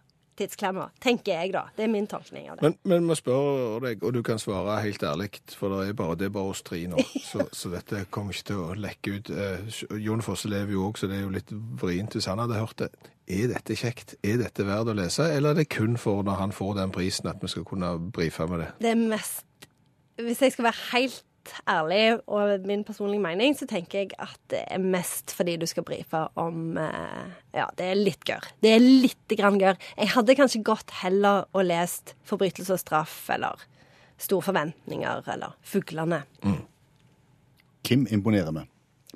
tidsklemma, 0.41 0.89
tenker 1.03 1.35
jeg, 1.35 1.53
da. 1.53 1.65
Det 1.75 1.85
er 1.85 1.91
min 1.91 2.07
tolkning 2.09 2.49
av 2.49 2.57
det. 2.57 2.65
Men, 2.65 2.77
men 2.87 3.09
vi 3.11 3.17
spør 3.19 3.83
deg, 3.83 4.03
og 4.05 4.15
du 4.15 4.21
kan 4.25 4.39
svare 4.41 4.79
helt 4.83 5.03
ærlig, 5.05 5.29
for 5.57 5.73
det 5.73 5.91
er 5.91 5.97
bare, 5.97 6.17
det 6.19 6.29
er 6.29 6.35
bare 6.35 6.53
oss 6.53 6.63
tre 6.65 6.81
nå, 6.89 7.01
så, 7.29 7.45
så 7.55 7.71
dette 7.73 8.05
kommer 8.13 8.35
ikke 8.35 8.49
til 8.51 8.63
å 8.63 8.77
lekke 8.87 9.15
ut. 9.17 9.31
Eh, 9.31 9.81
Jon 10.01 10.23
Fosse 10.25 10.51
lever 10.51 10.75
jo 10.77 10.87
òg, 10.89 11.01
så 11.01 11.11
det 11.11 11.19
er 11.19 11.25
jo 11.27 11.35
litt 11.35 11.51
vrient 11.81 12.17
hvis 12.17 12.29
han 12.31 12.41
hadde 12.41 12.59
hørt 12.61 12.79
det. 12.81 12.91
Er 13.31 13.51
dette 13.53 13.77
kjekt? 13.79 14.15
Er 14.27 14.41
dette 14.41 14.65
verdt 14.67 14.91
å 14.91 14.95
lese, 14.97 15.29
eller 15.31 15.53
er 15.53 15.61
det 15.61 15.69
kun 15.71 15.95
for 15.99 16.23
når 16.27 16.39
han 16.41 16.55
får 16.55 16.75
den 16.81 16.93
prisen 16.95 17.29
at 17.31 17.39
vi 17.43 17.49
skal 17.51 17.65
kunne 17.67 17.93
brife 18.11 18.47
med 18.49 18.65
det? 18.65 18.71
Det 18.83 18.93
er 18.93 19.03
mest 19.11 19.67
Hvis 20.21 20.41
jeg 20.43 20.53
skal 20.53 20.67
være 20.67 20.87
helt 20.91 21.23
ærlig 21.69 22.19
og 22.29 22.65
min 22.67 22.83
personlige 22.85 23.23
mening, 23.23 23.55
så 23.57 23.65
tenker 23.69 24.03
jeg 24.03 24.11
at 24.21 24.39
det 24.51 24.61
er 24.67 24.83
mest 24.83 25.33
fordi 25.33 25.55
du 25.57 25.65
skal 25.69 25.85
brife 25.87 26.25
om 26.39 26.77
eh, 26.77 27.31
Ja, 27.55 27.69
det 27.77 27.87
er 27.87 27.97
litt 27.97 28.25
gørr. 28.27 28.51
Det 28.61 28.75
er 28.75 28.83
lite 28.83 29.37
grann 29.39 29.59
gørr. 29.61 29.79
Jeg 29.97 30.11
hadde 30.13 30.37
kanskje 30.37 30.63
gått 30.67 30.91
heller 31.01 31.47
og 31.53 31.65
lest 31.65 32.15
'Forbrytelse 32.27 32.75
og 32.75 32.83
straff' 32.83 33.33
eller 33.33 33.63
'Store 34.19 34.41
forventninger' 34.41 35.31
eller 35.33 35.55
'Fuglene'. 35.63 36.21
Kim 37.83 38.07
imponerer 38.11 38.51
vi. 38.51 38.67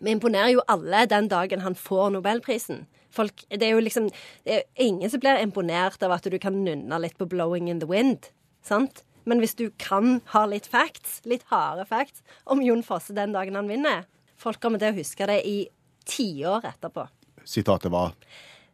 Vi 0.01 0.11
imponerer 0.11 0.53
jo 0.55 0.63
alle 0.71 1.05
den 1.09 1.29
dagen 1.31 1.63
han 1.65 1.77
får 1.79 2.13
nobelprisen. 2.15 2.85
Folk, 3.15 3.45
det 3.49 3.63
er 3.63 3.75
jo 3.77 3.83
liksom 3.83 4.09
det 4.43 4.57
er 4.57 4.63
ingen 4.83 5.09
som 5.11 5.21
blir 5.23 5.39
imponert 5.39 6.03
av 6.03 6.17
at 6.17 6.27
du 6.27 6.37
kan 6.41 6.63
nunne 6.65 6.99
litt 6.99 7.17
på 7.17 7.27
'Blowing 7.29 7.69
in 7.69 7.79
the 7.79 7.87
Wind'. 7.87 8.31
Sant? 8.61 9.03
Men 9.25 9.39
hvis 9.41 9.55
du 9.55 9.69
kan 9.81 10.21
ha 10.33 10.45
litt 10.45 10.67
facts, 10.69 11.21
litt 11.25 11.45
harde 11.49 11.85
facts, 11.89 12.21
om 12.45 12.61
Jon 12.61 12.83
Fosse 12.85 13.15
den 13.15 13.33
dagen 13.33 13.55
han 13.55 13.69
vinner 13.69 14.05
Folk 14.37 14.59
kommer 14.61 14.81
til 14.81 14.91
å 14.91 14.97
huske 14.97 15.25
det 15.29 15.39
i 15.47 15.69
tiår 16.05 16.67
etterpå. 16.67 17.07
Sitatet 17.47 17.91
var 17.91 18.11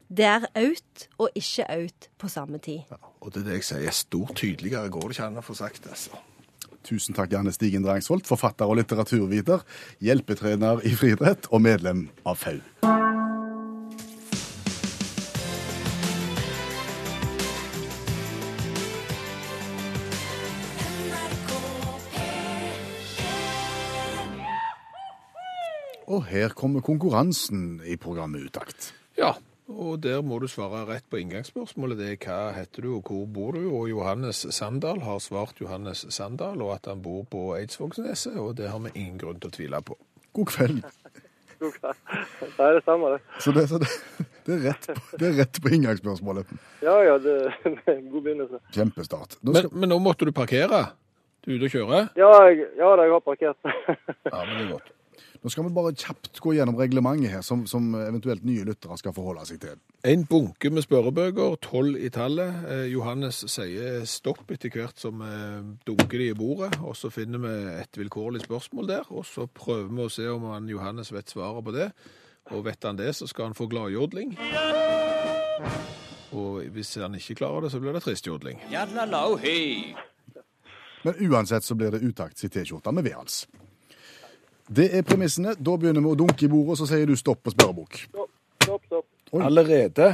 Det 0.09 0.25
er 0.25 0.47
out 0.57 1.05
og 1.21 1.37
ikke 1.37 1.67
out 1.69 2.09
på 2.17 2.27
samme 2.27 2.57
tid. 2.57 2.81
Ja, 2.89 2.97
og 3.21 3.31
det 3.31 3.43
er 3.43 3.45
det 3.45 3.59
jeg 3.61 3.67
sier, 3.69 3.95
stort 3.95 4.35
tydeligere 4.35 4.89
går 4.91 5.07
det 5.07 5.15
ikke 5.15 5.27
an 5.29 5.39
å 5.39 5.45
få 5.45 5.55
sagt, 5.55 5.87
altså. 5.87 6.17
Tusen 6.83 7.15
takk, 7.17 7.31
Janne 7.35 7.53
Stigen 7.53 7.85
Drangsholt, 7.85 8.25
forfatter 8.29 8.69
og 8.69 8.79
litteraturviter, 8.81 9.61
hjelpetrener 10.01 10.81
i 10.87 10.95
friidrett 10.97 11.49
og 11.53 11.61
medlem 11.61 12.07
av 12.25 12.41
FAU. 12.41 12.61
Og 26.11 26.25
her 26.27 26.51
kommer 26.57 26.83
konkurransen 26.83 27.79
i 27.87 27.95
programmet 27.95 28.49
Utakt. 28.49 28.89
Ja, 29.15 29.37
Og 29.71 29.99
der 30.03 30.21
må 30.25 30.39
du 30.41 30.47
svare 30.51 30.83
rett 30.89 31.05
på 31.09 31.19
inngangsspørsmålet. 31.21 31.99
Det 31.99 32.09
er 32.11 32.19
hva 32.25 32.39
heter 32.55 32.85
du, 32.85 32.91
og 32.97 33.09
hvor 33.09 33.25
bor 33.25 33.57
du? 33.57 33.63
Og 33.71 33.89
Johannes 33.89 34.43
Sandal 34.51 35.01
har 35.05 35.19
svart 35.23 35.61
Johannes 35.61 36.05
Sandal, 36.09 36.61
og 36.61 36.75
at 36.75 36.89
han 36.91 37.01
bor 37.01 37.23
på 37.31 37.51
Eidsvågneset. 37.57 38.37
og 38.37 38.57
det 38.57 38.69
har 38.69 38.79
vi 38.79 38.93
ingen 38.95 39.17
grunn 39.21 39.39
til 39.39 39.51
å 39.51 39.57
tvile 39.57 39.81
på. 39.85 39.97
God 40.33 40.51
kveld. 40.53 40.83
God 41.61 41.75
Nei, 42.57 42.69
det 42.73 42.81
stemmer, 42.81 43.17
det. 43.17 43.41
Så 43.43 43.51
det, 43.53 43.67
så 43.69 43.77
det, 43.81 43.89
det, 44.45 44.55
er 44.55 44.63
rett 44.71 44.87
på, 44.87 45.17
det 45.21 45.27
er 45.27 45.35
rett 45.43 45.59
på 45.61 45.73
inngangsspørsmålet. 45.75 46.55
Ja 46.81 46.95
ja, 47.05 47.19
det 47.21 47.35
det 47.65 47.75
er 47.85 47.99
en 47.99 48.07
god 48.09 48.21
begynnelse. 48.21 48.61
Kjempestart. 48.73 49.37
Skal... 49.37 49.53
Men, 49.53 49.69
men 49.83 49.93
nå 49.93 49.99
måtte 50.01 50.25
du 50.25 50.33
parkere. 50.35 50.87
Du 51.41 51.51
er 51.51 51.61
ute 51.61 51.69
og 51.69 51.75
kjører? 51.75 52.09
Ja, 52.17 52.31
jeg, 52.49 52.65
ja 52.77 52.89
jeg 53.01 53.13
har 53.13 53.23
parkert. 53.25 53.57
Ja, 53.65 54.41
men 54.41 54.57
det 54.57 54.65
er 54.65 54.73
godt. 54.73 54.91
Nå 55.41 55.49
skal 55.49 55.65
vi 55.65 55.73
bare 55.73 55.93
kjapt 55.97 56.37
gå 56.43 56.53
gjennom 56.53 56.77
reglementet 56.77 57.31
her, 57.33 57.41
som, 57.45 57.63
som 57.69 57.87
eventuelt 57.97 58.43
nye 58.45 58.65
lyttere 58.67 58.97
skal 58.99 59.13
forholde 59.15 59.45
seg 59.49 59.61
til. 59.63 59.79
En 60.05 60.25
bunke 60.29 60.69
med 60.69 60.85
spørrebøker, 60.85 61.55
tolv 61.65 61.97
i 61.97 62.11
tallet. 62.13 62.59
Eh, 62.69 62.83
Johannes 62.93 63.41
sier 63.49 64.05
stopp 64.09 64.53
etter 64.53 64.69
hvert 64.73 65.01
som 65.01 65.23
eh, 65.25 65.63
dunker 65.87 66.21
de 66.21 66.27
i 66.29 66.37
bordet, 66.37 66.75
og 66.85 66.93
så 66.97 67.09
finner 67.13 67.41
vi 67.41 67.55
et 67.73 67.97
vilkårlig 67.97 68.43
spørsmål 68.45 68.91
der, 68.93 69.09
og 69.09 69.25
så 69.25 69.47
prøver 69.49 69.89
vi 69.89 70.05
å 70.05 70.13
se 70.13 70.27
om 70.29 70.45
han 70.51 70.69
Johannes 70.69 71.09
vet 71.13 71.33
svaret 71.33 71.65
på 71.65 71.73
det. 71.73 71.89
Og 72.51 72.65
vet 72.65 72.85
han 72.85 72.97
det, 72.99 73.09
så 73.17 73.25
skal 73.29 73.49
han 73.49 73.57
få 73.57 73.65
gladjodling. 73.71 74.35
Og 76.37 76.69
hvis 76.73 76.95
han 77.01 77.17
ikke 77.17 77.37
klarer 77.41 77.65
det, 77.65 77.73
så 77.73 77.81
blir 77.81 77.97
det 77.97 78.03
tristjodling. 78.05 78.61
Men 81.01 81.17
uansett 81.25 81.65
så 81.65 81.75
blir 81.75 81.93
det 81.93 82.05
utakt 82.05 82.43
i 82.45 82.49
T-skjorta 82.49 82.93
med 82.93 83.09
V-hals. 83.09 83.45
Det 84.71 84.87
er 84.95 85.03
premissene. 85.03 85.51
Da 85.59 85.73
begynner 85.75 86.03
vi 86.03 86.11
å 86.13 86.17
dunke 86.19 86.45
i 86.47 86.51
bordet, 86.51 86.75
og 86.75 86.77
så 86.79 86.87
sier 86.87 87.09
du 87.09 87.17
stopp 87.19 87.41
på 87.43 87.51
spørrebok. 87.51 87.97
Stopp, 88.05 88.29
stopp, 88.63 88.85
stopp. 88.87 89.07
Oi. 89.33 89.41
Allerede. 89.43 90.13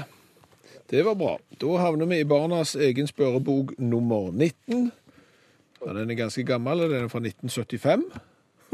Det 0.90 1.04
var 1.06 1.18
bra. 1.20 1.36
Da 1.62 1.76
havner 1.84 2.10
vi 2.10 2.22
i 2.24 2.26
barnas 2.26 2.74
egen 2.88 3.10
spørrebok 3.10 3.76
nummer 3.78 4.32
19. 4.32 4.90
Ja, 5.84 5.94
den 5.94 6.10
er 6.10 6.18
ganske 6.18 6.46
gammel, 6.48 6.88
den 6.88 7.06
er 7.06 7.12
fra 7.12 7.22
1975. 7.22 8.08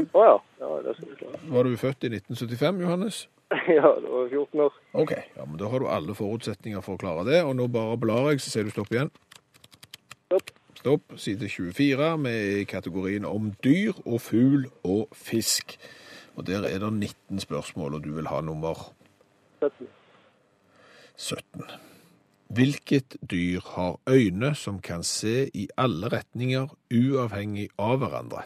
Å 0.08 0.24
ja. 0.24 0.34
ja, 0.62 0.72
det 0.86 0.96
skal 0.96 1.10
vi 1.10 1.20
klare. 1.20 1.42
Var 1.52 1.68
du 1.68 1.76
født 1.84 2.08
i 2.08 2.12
1975, 2.16 2.82
Johannes? 2.86 3.22
Ja, 3.76 3.92
det 4.00 4.08
var 4.08 4.32
14 4.32 4.60
år. 4.64 4.78
Ok. 5.04 5.12
Ja, 5.36 5.44
men 5.44 5.58
Da 5.60 5.68
har 5.68 5.84
du 5.84 5.92
alle 5.92 6.16
forutsetninger 6.16 6.80
for 6.82 6.96
å 6.96 7.02
klare 7.04 7.28
det. 7.28 7.44
Og 7.44 7.52
nå 7.58 7.68
bare 7.70 8.00
blar 8.00 8.32
jeg, 8.32 8.40
så 8.40 8.54
sier 8.54 8.64
du 8.64 8.72
stopp 8.72 8.90
igjen. 8.94 9.12
Stopp. 10.30 10.54
Stopp. 10.78 11.12
Side 11.16 11.48
24 11.48 12.18
med 12.18 12.60
i 12.60 12.64
kategorien 12.64 13.24
om 13.24 13.52
dyr 13.64 13.92
og 14.04 14.20
fugl 14.20 14.66
og 14.84 15.08
fisk. 15.12 15.78
Og 16.36 16.46
Der 16.46 16.62
er 16.62 16.78
det 16.78 16.92
19 16.92 17.40
spørsmål, 17.40 17.94
og 17.94 18.04
du 18.04 18.14
vil 18.14 18.26
ha 18.26 18.40
nummer 18.40 18.94
17. 19.60 19.86
17. 21.16 21.62
Hvilket 22.48 23.16
dyr 23.30 23.60
har 23.64 23.98
øyne 24.08 24.54
som 24.54 24.80
kan 24.80 25.02
se 25.02 25.50
i 25.54 25.68
alle 25.76 26.08
retninger 26.08 26.66
uavhengig 26.90 27.68
av 27.78 27.98
hverandre? 27.98 28.42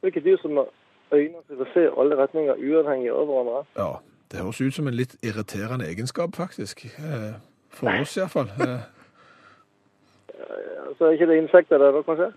Hvilket 0.00 0.24
dyr 0.24 0.36
som 0.42 0.56
har 0.56 0.68
øyne 1.12 1.42
som 1.46 1.56
kan 1.56 1.66
se 1.74 1.80
i 1.80 1.94
alle 1.98 2.16
retninger 2.16 2.54
uavhengig 2.54 3.10
av 3.10 3.26
hverandre? 3.26 3.64
Ja, 3.76 3.92
det 4.32 4.40
høres 4.40 4.60
ut 4.60 4.74
som 4.74 4.86
en 4.88 4.94
litt 4.94 5.16
irriterende 5.22 5.88
egenskap, 5.88 6.36
faktisk. 6.36 6.86
For 7.76 7.88
oss 8.00 8.16
iallfall. 8.16 8.48
Eh, 8.60 8.80
Så 10.98 11.04
er 11.04 11.10
ikke 11.16 11.26
det 11.28 11.36
insekter 11.42 11.78
der 11.78 11.92
da, 11.92 12.00
kanskje? 12.06 12.28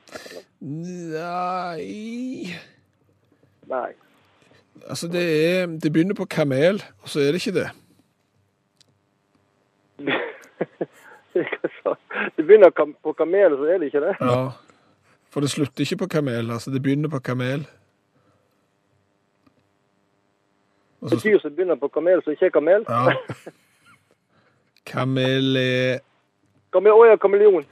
Nei 0.62 2.56
Nei. 3.70 3.92
Altså, 4.90 5.08
det 5.08 5.24
er 5.52 5.66
Det 5.68 5.92
begynner 5.94 6.16
på 6.16 6.26
kamel, 6.26 6.84
og 7.02 7.10
så 7.10 7.20
er 7.20 7.32
det 7.32 7.40
ikke 7.46 7.60
det. 7.60 7.70
Det 12.38 12.46
begynner 12.46 12.70
på 13.04 13.14
kamel, 13.14 13.52
så 13.58 13.64
er 13.64 13.78
det 13.78 13.86
ikke 13.86 14.02
det. 14.02 14.16
Ja. 14.22 14.50
For 15.30 15.40
det 15.40 15.50
slutter 15.50 15.82
ikke 15.82 15.98
på 15.98 16.08
kamel. 16.08 16.52
Altså, 16.52 16.72
det 16.72 16.82
begynner 16.82 17.10
på 17.10 17.20
kamel. 17.20 17.68
Det 21.02 21.10
betyr 21.12 21.30
at 21.30 21.34
det 21.34 21.42
som 21.42 21.56
begynner 21.56 21.76
på 21.76 21.88
kamel, 21.88 22.24
som 22.24 22.32
ikke 22.32 22.46
er 22.46 22.50
kamel. 22.50 22.86
ja. 22.90 23.14
Kamele... 24.90 26.00
Kamel, 26.74 26.94
å 26.94 27.06
ja, 27.10 27.18
kameleon. 27.18 27.66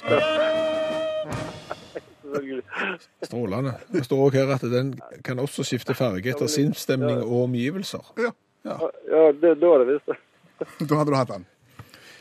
Strålende. 3.26 3.74
Det 3.94 4.04
står 4.06 4.24
òg 4.28 4.38
her 4.38 4.54
at 4.56 4.66
den 4.70 4.96
kan 5.26 5.40
også 5.42 5.66
skifte 5.68 5.96
farge 5.98 6.32
etter 6.34 6.50
sinnsstemning 6.52 7.22
og 7.24 7.48
omgivelser. 7.48 8.14
Ja, 8.22 8.34
Ja, 8.68 9.32
det, 9.32 9.54
da 9.62 9.70
er 9.74 9.84
det 9.84 9.94
visst 9.94 10.10
det. 10.12 10.18
da 10.90 10.98
hadde 11.00 11.12
du 11.12 11.16
hatt 11.16 11.30
den. 11.32 11.46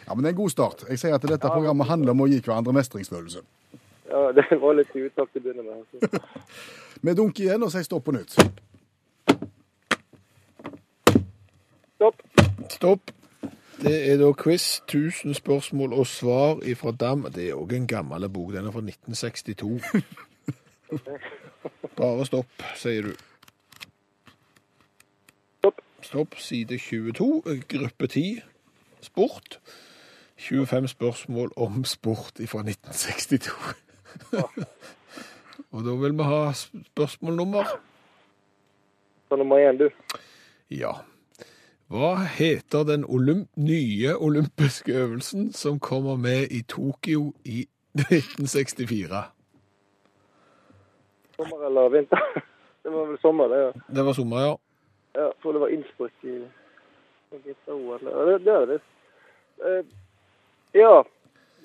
Ja, 0.06 0.14
men 0.14 0.22
det 0.22 0.28
er 0.30 0.34
en 0.36 0.42
god 0.42 0.52
start. 0.52 0.84
Jeg 0.88 1.00
sier 1.02 1.16
at 1.16 1.24
dette 1.26 1.50
programmet 1.50 1.88
handler 1.88 2.14
om 2.14 2.22
å 2.22 2.28
gi 2.30 2.38
hverandre 2.38 2.76
mestringsfølelse. 2.76 3.42
Ja, 4.06 4.28
det 4.36 4.46
var 4.62 4.76
litt 4.78 4.92
i 4.94 5.08
utakt 5.08 5.32
til 5.34 5.42
å 5.42 5.48
begynne 5.48 5.64
med. 5.66 6.20
Vi 7.06 7.14
dunker 7.18 7.48
igjen 7.48 7.66
og 7.66 7.72
sier 7.74 7.86
stopp 7.88 8.06
på 8.06 8.14
nytt. 8.14 8.36
Stopp. 11.96 12.22
Stopp. 12.76 13.15
Det 13.82 14.12
er 14.12 14.16
da 14.16 14.32
quiz. 14.32 14.80
1000 14.88 15.34
spørsmål 15.34 15.92
og 15.92 16.06
svar 16.06 16.60
ifra 16.64 16.90
Dam. 16.90 17.26
Det 17.34 17.48
er 17.50 17.54
òg 17.54 17.72
en 17.76 17.86
gammel 17.86 18.28
bok. 18.28 18.52
Den 18.52 18.66
er 18.66 18.72
fra 18.72 18.80
1962. 18.80 19.82
Bare 21.96 22.26
stopp, 22.26 22.62
sier 22.76 23.02
du. 23.02 23.12
Stopp. 25.58 25.82
Stopp. 26.02 26.38
Side 26.38 26.78
22, 26.78 27.42
gruppe 27.68 28.06
10, 28.06 28.40
sport. 29.00 29.60
25 30.36 30.88
spørsmål 30.88 31.52
om 31.56 31.84
sport 31.84 32.40
fra 32.46 32.64
1962. 32.64 33.52
Og 35.72 35.84
da 35.84 35.96
vil 36.00 36.16
vi 36.16 36.22
ha 36.24 36.52
spørsmålnummer 36.54 37.64
Så 39.28 39.36
nummer 39.36 39.58
én, 39.58 39.78
du. 39.78 39.90
Ja. 40.70 40.92
Hva 41.88 42.16
heter 42.38 42.82
den 42.84 43.04
olymp 43.04 43.48
nye 43.56 44.16
olympiske 44.16 44.92
øvelsen 44.92 45.52
som 45.52 45.78
kommer 45.80 46.16
med 46.16 46.50
i 46.50 46.62
Tokyo 46.62 47.32
i 47.44 47.66
1964? 47.94 49.22
Sommer 51.36 51.66
eller 51.66 51.88
vinter? 51.88 52.18
Det 52.86 52.92
var 52.94 53.06
vel 53.06 53.18
sommer, 53.18 53.48
det. 53.48 53.56
ja. 53.62 53.72
Det 53.94 54.02
var 54.06 54.12
sommer, 54.12 54.40
ja. 54.40 54.56
Ja, 55.14 55.30
for 55.42 55.52
det 55.52 55.60
var 55.60 55.68
Innsbruck 55.68 56.12
i 56.22 56.44
eller 57.32 58.24
det, 58.26 58.44
det 58.44 58.52
er 58.52 58.60
det 58.60 58.68
visst. 58.68 58.90
Eh, 59.66 59.84
ja, 60.74 61.02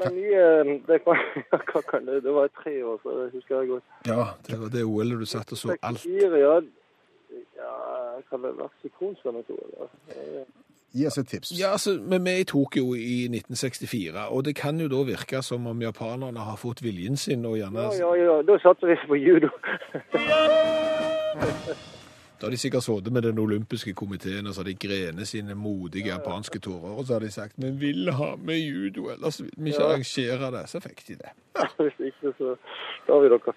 den 0.03 0.15
nye 0.15 0.79
det 0.87 0.97
kan, 1.03 1.19
Hva 1.73 1.81
kan 1.91 2.05
det 2.05 2.23
Det 2.23 2.33
var 2.33 2.45
i 2.45 2.53
tre 2.63 2.83
år, 2.83 2.97
så 3.03 3.09
det 3.19 3.31
husker 3.33 3.59
jeg 3.59 3.67
godt. 3.67 3.83
Ja, 4.07 4.25
det 4.47 4.59
var 4.61 4.69
det 4.73 4.83
OL-et 4.83 5.19
du 5.19 5.25
satt 5.25 5.51
og 5.51 5.57
så 5.57 5.75
alt. 5.81 5.99
64, 6.01 6.39
ja. 6.41 6.55
Ja, 7.61 7.75
det 8.29 8.53
være. 8.57 10.45
Gi 10.91 11.05
oss 11.07 11.17
et 11.17 11.27
tips. 11.27 11.51
Ja, 11.59 11.71
altså, 11.71 11.93
Vi 12.03 12.15
er 12.15 12.37
i 12.41 12.43
Tokyo 12.43 12.93
i 12.93 13.23
1964, 13.31 14.27
og 14.29 14.45
det 14.45 14.55
kan 14.55 14.79
jo 14.79 14.87
da 14.91 15.03
virke 15.07 15.41
som 15.41 15.67
om 15.67 15.81
japanerne 15.81 16.39
har 16.39 16.57
fått 16.59 16.83
viljen 16.83 17.17
sin 17.17 17.45
og 17.45 17.55
gjerne 17.57 17.79
Ja, 17.79 17.91
ja, 17.95 18.11
ja, 18.23 18.41
da 18.43 18.59
satser 18.59 18.87
vi 18.91 18.99
på 19.07 19.15
judo. 19.15 19.49
Da 22.41 22.47
har 22.47 22.51
de 22.51 22.57
sikkert 22.57 22.81
sittet 22.83 23.13
med 23.13 23.21
den 23.21 23.37
olympiske 23.37 23.93
komiteen 23.93 24.47
og 24.49 24.55
så 24.55 24.63
har 24.63 24.65
de 24.71 24.73
grenet 24.81 25.27
sine 25.29 25.53
modige 25.55 26.07
japanske 26.09 26.57
tårer, 26.59 26.95
og 26.97 27.05
så 27.05 27.13
har 27.13 27.19
de 27.21 27.29
sagt 27.31 27.53
vi 27.61 27.69
vil 27.83 28.09
ha 28.17 28.31
med 28.35 28.57
judo, 28.57 29.11
ellers 29.13 29.37
vil 29.43 29.51
vi 29.57 29.69
ikke 29.69 29.81
Ja. 29.83 29.91
arrangere 29.91 30.49
det. 30.55 30.63
Så 30.69 30.79
fikk 30.81 31.03
de 31.07 31.15
det. 31.19 31.29
Hvis 31.77 31.99
ikke, 32.09 32.33
så 32.39 32.55
tar 33.05 33.21
vi 33.21 33.29
dere. 33.29 33.53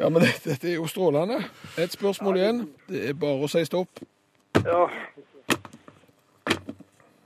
Ja, 0.00 0.08
men 0.08 0.22
det- 0.22 0.38
dette 0.44 0.70
er 0.70 0.74
jo 0.76 0.86
strålende. 0.86 1.40
Et 1.78 1.90
spørsmål 1.90 2.36
igjen. 2.36 2.68
Det 2.88 3.08
er 3.08 3.12
bare 3.14 3.42
å 3.42 3.48
si 3.50 3.64
stopp. 3.64 3.88
Ja. 4.64 4.86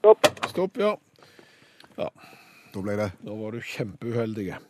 Stopp. 0.01 0.27
Stopp, 0.49 0.79
ja. 0.79 0.97
ja. 1.99 2.09
Da 2.73 2.81
ble 2.83 2.97
det 2.97 3.11
Nå 3.27 3.37
var 3.41 3.53
du 3.53 3.61
kjempeuheldig. 3.61 4.49
Er 4.53 4.61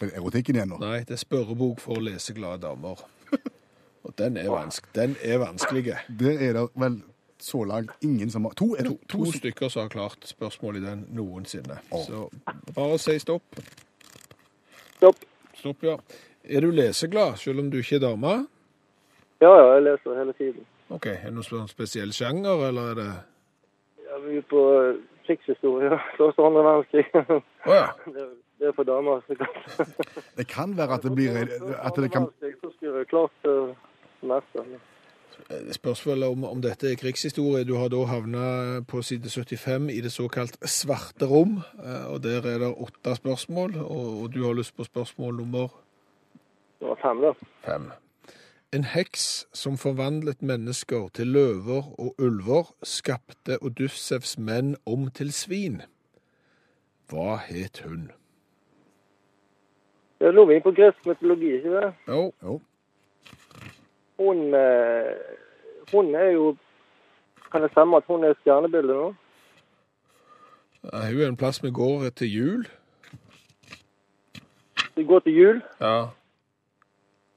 det 0.00 0.14
erotikken 0.14 0.56
igjen 0.58 0.68
nå. 0.74 0.78
Nei, 0.82 0.98
det 1.06 1.14
er 1.16 1.22
spørrebok 1.22 1.80
for 1.80 2.00
leseglade 2.02 2.60
damer. 2.66 2.98
Den 4.18 4.36
er, 4.36 4.48
vansk 4.50 4.88
den 4.94 5.16
er 5.22 5.38
vanskelig. 5.38 5.94
Det 6.20 6.34
er 6.48 6.52
det 6.58 6.68
vel 6.74 7.02
så 7.38 7.64
langt 7.64 7.90
ingen 8.02 8.30
som 8.30 8.44
har 8.44 8.54
To? 8.58 8.72
Er 8.74 8.82
det 8.82 8.90
To, 8.90 8.96
to, 9.08 9.24
to 9.24 9.32
stykker 9.38 9.68
som 9.68 9.82
har 9.82 9.88
klart 9.88 10.16
spørsmål 10.26 10.76
i 10.76 10.80
den 10.80 11.04
noensinne. 11.14 11.78
Oh. 11.90 12.02
Så 12.06 12.28
bare 12.74 12.98
si 12.98 13.18
stopp. 13.18 13.42
Stopp. 14.96 15.20
Stopp, 15.54 15.82
ja. 15.82 15.96
Er 16.44 16.60
du 16.60 16.70
leseglad, 16.70 17.36
selv 17.36 17.60
om 17.60 17.70
du 17.70 17.78
ikke 17.78 17.96
er 17.96 18.00
dame? 18.08 18.34
Ja, 19.40 19.52
ja, 19.54 19.72
jeg 19.74 19.82
leser 19.86 20.18
hele 20.18 20.32
tiden. 20.32 20.66
Ok, 20.90 21.06
Er 21.06 21.30
det 21.30 21.34
noen 21.52 21.68
spesiell 21.68 22.12
sjanger, 22.12 22.66
eller 22.68 22.90
er 22.90 22.94
det 22.98 23.08
Ja, 24.08 24.18
vi 24.24 24.36
er 24.40 24.44
på 24.50 24.62
eh, 24.80 24.94
krigshistorie. 25.26 25.90
Første 26.18 26.40
og 26.42 26.46
andre 26.50 26.62
verdenskrig. 26.64 27.06
Oh, 27.66 27.74
ja. 27.74 27.86
Det 28.14 28.22
er- 28.26 28.36
det 28.58 28.72
for 28.74 28.82
damer. 28.82 29.20
sikkert. 29.28 29.54
Det 30.36 30.46
kan 30.50 30.72
være 30.76 30.94
at 30.94 31.02
det 31.02 31.12
blir 31.14 31.30
At 31.86 31.94
det 31.96 32.08
kan 32.10 32.24
Så 32.42 32.70
skulle 32.74 32.98
jeg 32.98 33.06
klart 33.06 33.30
uh, 34.22 34.28
meste. 34.28 34.80
Spørsmålet 35.72 36.28
om, 36.28 36.44
om 36.44 36.62
dette 36.62 36.90
er 36.90 36.96
krigshistorie. 36.98 37.64
Du 37.64 37.76
har 37.78 37.88
da 37.88 38.02
havna 38.10 38.80
på 38.88 39.02
side 39.02 39.30
75 39.30 39.90
i 39.94 40.00
det 40.00 40.12
såkalt 40.12 40.58
svarte 40.66 41.26
rom. 41.30 41.60
eh, 41.84 42.06
Og 42.12 42.22
der 42.22 42.42
er 42.42 42.58
det 42.58 42.74
åtte 42.74 43.14
spørsmål, 43.16 43.76
og, 43.76 44.22
og 44.22 44.34
du 44.34 44.44
har 44.44 44.52
lyst 44.58 44.76
på 44.76 44.84
spørsmål 44.84 45.36
nummer 45.36 45.68
var 46.80 46.98
fem, 47.02 47.20
da. 47.20 47.32
fem. 47.64 47.90
En 48.72 48.84
heks 48.84 49.46
som 49.52 49.76
forvandlet 49.76 50.42
mennesker 50.42 51.08
til 51.14 51.26
løver 51.26 52.00
og 52.00 52.14
ulver, 52.18 52.74
skapte 52.82 53.62
Odussevs 53.62 54.38
menn 54.38 54.76
om 54.86 55.10
til 55.10 55.32
svin. 55.32 55.82
Hva 57.08 57.36
het 57.36 57.82
hun? 57.86 58.10
Det 60.20 60.28
er 60.28 60.46
vi 60.46 60.60
på 60.60 60.70
gresk 60.70 61.06
mytologi, 61.06 61.54
ikke 61.56 61.70
det? 61.70 61.92
Jo, 62.08 62.32
Jo. 62.42 62.60
Hun, 64.18 64.54
eh, 64.54 65.14
hun 65.92 66.14
er 66.14 66.30
jo 66.34 66.56
Kan 67.52 67.62
det 67.62 67.70
stemme 67.70 67.96
at 67.96 68.04
hun 68.06 68.24
er 68.24 68.34
stjernebildet 68.40 68.96
nå? 68.96 69.14
det 70.82 71.22
er 71.22 71.28
en 71.28 71.36
plass 71.36 71.62
vi 71.64 71.70
går 71.70 72.10
til 72.16 72.28
jul. 72.32 72.66
Vi 74.96 75.04
går 75.04 75.18
til 75.20 75.34
jul. 75.34 75.62
Ja. 75.80 76.08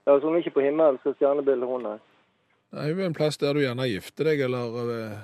Ja, 0.07 0.19
så 0.19 0.25
hun 0.25 0.33
er 0.33 0.37
ikke 0.37 0.53
på 0.57 0.65
himmelen, 0.65 0.99
så 1.03 1.13
stjernebildet 1.13 1.67
hun 1.69 1.85
er. 1.85 1.97
Nei, 2.71 2.91
hun 2.91 2.99
er 3.01 3.05
en 3.05 3.13
plass 3.13 3.37
der 3.37 3.53
du 3.53 3.59
gjerne 3.59 3.87
gifter 3.89 4.29
deg, 4.31 4.41
eller 4.47 4.91
eh, 4.95 5.17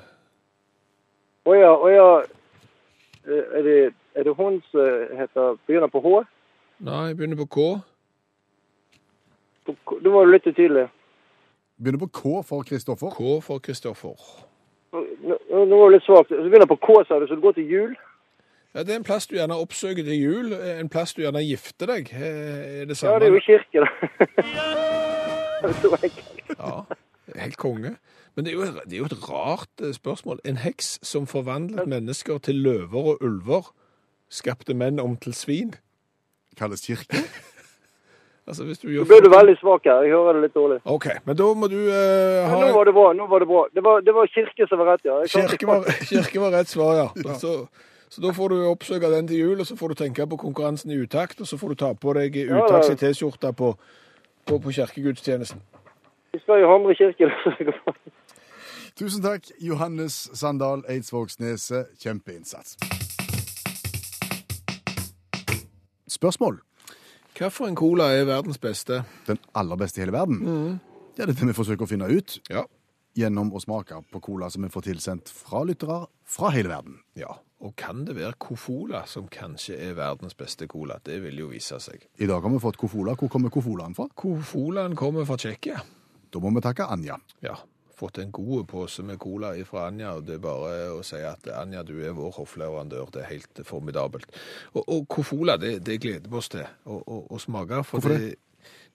Å 1.47 1.55
ja, 1.55 1.71
å 1.71 1.91
ja. 1.91 2.09
Eh, 3.27 3.43
Er 3.59 3.63
det, 3.63 3.77
er 4.15 4.23
det 4.27 4.35
hun 4.35 4.61
som 4.71 5.15
heter 5.19 5.57
Begynner 5.67 5.91
på 5.91 6.01
H? 6.03 6.23
Nei, 6.79 7.13
begynner 7.13 7.39
på 7.39 7.47
K. 7.55 7.67
På 9.65 9.99
Da 10.03 10.13
var 10.13 10.25
du 10.25 10.31
litt 10.31 10.47
utydelig. 10.47 10.87
Begynner 11.77 11.99
på 11.99 12.07
K 12.13 12.41
for 12.43 12.63
Kristoffer. 12.65 13.09
K 13.13 13.39
for 13.45 13.59
Kristoffer. 13.59 14.17
Nå, 14.93 15.35
nå 15.51 15.77
var 15.77 15.89
det 15.91 15.97
litt 15.99 16.05
svakt. 16.07 16.29
Så 16.33 16.47
begynner 16.49 16.69
på 16.69 16.79
K, 16.81 16.95
sa 17.07 17.19
du, 17.21 17.27
så 17.29 17.35
du 17.37 17.41
går 17.43 17.57
til 17.59 17.69
jul? 17.71 17.95
Ja, 18.75 18.83
Det 18.83 18.93
er 18.93 18.99
en 18.99 19.05
plass 19.07 19.27
du 19.27 19.35
gjerne 19.37 19.55
oppsøker 19.57 20.03
til 20.05 20.17
jul, 20.21 20.53
en 20.53 20.89
plass 20.89 21.13
du 21.17 21.21
gjerne 21.23 21.41
gifter 21.45 21.89
deg. 21.89 22.09
Eh, 22.13 22.81
Er 22.81 22.85
det 22.89 22.97
Ja, 23.01 23.19
det 23.19 23.27
er 23.27 23.33
jo 23.33 23.41
kirke, 23.45 23.79
da. 23.81 23.87
Ja, 26.57 26.83
helt 27.41 27.57
konge. 27.57 27.95
Men 28.35 28.45
det 28.45 28.51
er, 28.53 28.55
jo, 28.57 28.65
det 28.85 28.93
er 28.93 28.97
jo 29.01 29.05
et 29.09 29.29
rart 29.29 29.81
eh, 29.81 29.93
spørsmål. 29.93 30.39
En 30.45 30.57
heks 30.61 30.99
som 31.03 31.25
forvandlet 31.27 31.87
mennesker 31.89 32.37
til 32.37 32.55
løver 32.61 33.13
og 33.13 33.17
ulver, 33.25 33.71
skapte 34.29 34.73
menn 34.77 34.99
om 34.99 35.17
til 35.17 35.33
svin. 35.33 35.73
Kalles 36.57 36.85
kirke. 36.85 37.17
Altså, 38.47 38.63
hvis 38.63 38.79
du 38.79 38.87
Nå 38.87 38.93
gjør... 38.93 39.07
ble 39.09 39.17
du 39.25 39.29
veldig 39.33 39.55
svak 39.59 39.87
her. 39.89 40.05
Jeg 40.07 40.13
hører 40.15 40.37
det 40.37 40.41
litt 40.45 40.53
dårlig. 40.55 40.77
Ok, 40.87 41.07
men 41.27 41.35
da 41.35 41.47
må 41.61 41.67
du 41.67 41.79
uh, 41.83 42.47
ha... 42.47 42.59
nå 42.61 42.69
var 42.77 42.87
det 42.87 42.93
bra. 42.95 43.07
nå 43.13 43.27
var 43.27 43.43
Det 43.43 43.47
bra. 43.49 43.63
Det 43.75 43.83
var, 43.83 44.01
det 44.07 44.13
var 44.15 44.29
kirke 44.31 44.67
som 44.69 44.79
var 44.79 44.93
rett, 44.93 45.03
ja. 45.03 45.17
Kirke 45.33 45.67
var, 45.67 45.83
kirke 46.11 46.39
var 46.39 46.53
rett 46.55 46.71
svar, 46.71 46.93
ja. 47.01 47.33
Så, 47.41 47.55
så 48.07 48.23
da 48.23 48.31
får 48.37 48.55
du 48.55 48.61
oppsøke 48.69 49.09
den 49.11 49.27
til 49.27 49.41
jul, 49.43 49.59
og 49.59 49.67
så 49.67 49.75
får 49.75 49.91
du 49.91 49.99
tenke 50.03 50.27
på 50.31 50.39
konkurransen 50.39 50.91
i 50.95 50.99
utakt, 51.01 51.41
og 51.43 51.47
så 51.47 51.59
får 51.59 51.75
du 51.75 51.81
ta 51.83 51.91
på 51.93 52.13
deg 52.15 52.39
utakts 52.47 52.93
i 52.93 52.95
T-skjorta 53.01 53.51
på, 53.51 53.73
på, 54.47 54.59
på 54.63 54.75
kirkegudstjenesten. 54.79 55.59
Vi 56.31 56.39
skal 56.39 56.63
jo 56.63 56.71
Hamre 56.71 56.95
kirke. 56.95 57.27
Tusen 58.97 59.21
takk, 59.21 59.51
Johannes 59.61 60.15
Sandal 60.33 60.85
Eidsvågsneset. 60.87 61.99
Kjempeinnsats. 61.99 62.79
Spørsmål. 66.07 66.63
Hva 67.37 67.49
for 67.53 67.69
en 67.69 67.75
cola 67.77 68.07
er 68.17 68.25
verdens 68.25 68.57
beste? 68.61 69.03
Den 69.27 69.37
aller 69.57 69.77
beste 69.77 69.99
i 70.01 70.05
hele 70.05 70.15
verden? 70.15 70.79
Det 71.17 71.25
er 71.25 71.31
det 71.31 71.37
vi 71.49 71.53
forsøker 71.57 71.85
å 71.85 71.89
finne 71.89 72.07
ut 72.09 72.39
Ja. 72.49 72.63
gjennom 73.17 73.51
å 73.53 73.61
smake 73.61 73.99
på 74.11 74.21
cola 74.21 74.49
som 74.49 74.63
vi 74.63 74.69
får 74.69 74.87
tilsendt 74.89 75.29
fra 75.29 75.63
lyttere 75.65 76.07
fra 76.25 76.49
hele 76.53 76.69
verden. 76.69 76.99
Ja, 77.15 77.35
og 77.61 77.75
kan 77.75 78.05
det 78.05 78.15
være 78.15 78.33
Cofola 78.39 79.05
som 79.07 79.27
kanskje 79.27 79.77
er 79.79 79.93
verdens 79.93 80.33
beste 80.37 80.67
cola? 80.67 80.99
Det 81.03 81.21
vil 81.21 81.37
jo 81.37 81.47
vise 81.49 81.79
seg. 81.79 82.07
I 82.19 82.25
dag 82.25 82.41
har 82.41 82.49
vi 82.49 82.59
fått 82.59 82.77
Cofola. 82.77 83.15
Hvor 83.15 83.29
kommer 83.29 83.49
Cofolaen 83.49 83.95
fra? 83.95 84.07
Cofolaen 84.15 84.95
kommer 84.95 85.25
fra 85.25 85.37
Tsjekkia. 85.37 85.81
Da 86.31 86.39
må 86.39 86.53
vi 86.53 86.61
takke 86.61 86.89
Anja. 86.89 87.17
Ja, 87.41 87.55
fått 87.97 88.19
en 88.21 88.31
god 88.31 88.67
pose 88.69 89.03
med 89.05 89.19
cola 89.21 89.53
fra 89.65 89.87
Anja, 89.87 90.13
og 90.17 90.27
det 90.27 90.37
er 90.37 90.43
bare 90.43 90.73
å 90.93 91.01
si 91.05 91.19
at 91.25 91.47
Anja, 91.53 91.83
du 91.83 91.95
er 91.97 92.15
vår 92.17 92.35
hoffleverandør. 92.37 93.11
Det 93.13 93.23
er 93.23 93.31
helt 93.31 93.61
formidabelt. 93.65 94.29
Og, 94.73 94.83
og 94.83 95.07
Cofola, 95.09 95.57
det, 95.61 95.79
det 95.85 95.99
gleder 96.03 96.29
vi 96.29 96.39
oss 96.39 96.51
til 96.53 96.65
å, 96.85 96.99
å, 97.01 97.19
å 97.33 97.41
smake. 97.41 97.83
For 97.87 97.99
Hvorfor 97.99 98.17
det? 98.17 98.35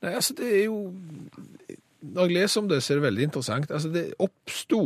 Nei, 0.03 0.17
altså 0.19 0.35
det 0.35 0.49
er 0.51 0.65
jo 0.65 0.79
Når 2.03 2.27
jeg 2.27 2.35
leser 2.35 2.61
om 2.61 2.69
det, 2.69 2.81
så 2.83 2.93
er 2.93 2.99
det 2.99 3.07
veldig 3.07 3.29
interessant. 3.29 3.71
Altså 3.71 3.91
det 3.93 4.09
oppsto 4.19 4.83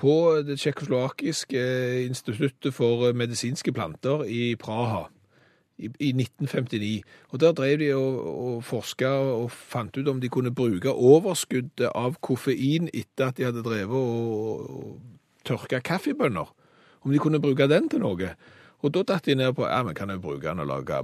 på 0.00 0.14
det 0.46 0.56
tsjekkoslovakiske 0.58 1.62
instituttet 2.06 2.74
for 2.74 3.12
medisinske 3.12 3.72
planter 3.76 4.24
i 4.26 4.56
Praha 4.58 5.04
i, 5.80 5.90
i 5.98 6.12
1959. 6.12 7.02
Og 7.32 7.42
der 7.42 7.56
drev 7.56 7.78
de 7.80 7.90
og, 7.96 8.20
og 8.30 8.64
forska 8.68 9.10
og 9.40 9.50
fant 9.50 9.96
ut 9.96 10.08
om 10.12 10.20
de 10.22 10.30
kunne 10.32 10.54
bruke 10.54 10.92
overskuddet 10.92 11.88
av 11.90 12.20
koffein 12.24 12.90
etter 12.92 13.30
at 13.30 13.40
de 13.40 13.48
hadde 13.48 13.64
drevet 13.66 13.96
og, 13.96 14.70
og 14.70 15.46
tørka 15.48 15.82
kaffebønner. 15.84 16.52
Om 17.00 17.14
de 17.14 17.22
kunne 17.22 17.40
bruke 17.40 17.68
den 17.70 17.88
til 17.88 18.04
noe. 18.04 18.34
Og 18.80 18.92
da 18.92 19.04
datt 19.08 19.28
de 19.28 19.36
ned 19.36 19.56
på 19.56 19.64
ja, 19.68 19.80
men 19.84 19.96
kan 19.96 20.12
jeg 20.12 20.20
bruke 20.20 20.46
den 20.46 20.62
og 20.62 20.68
lage 20.68 21.00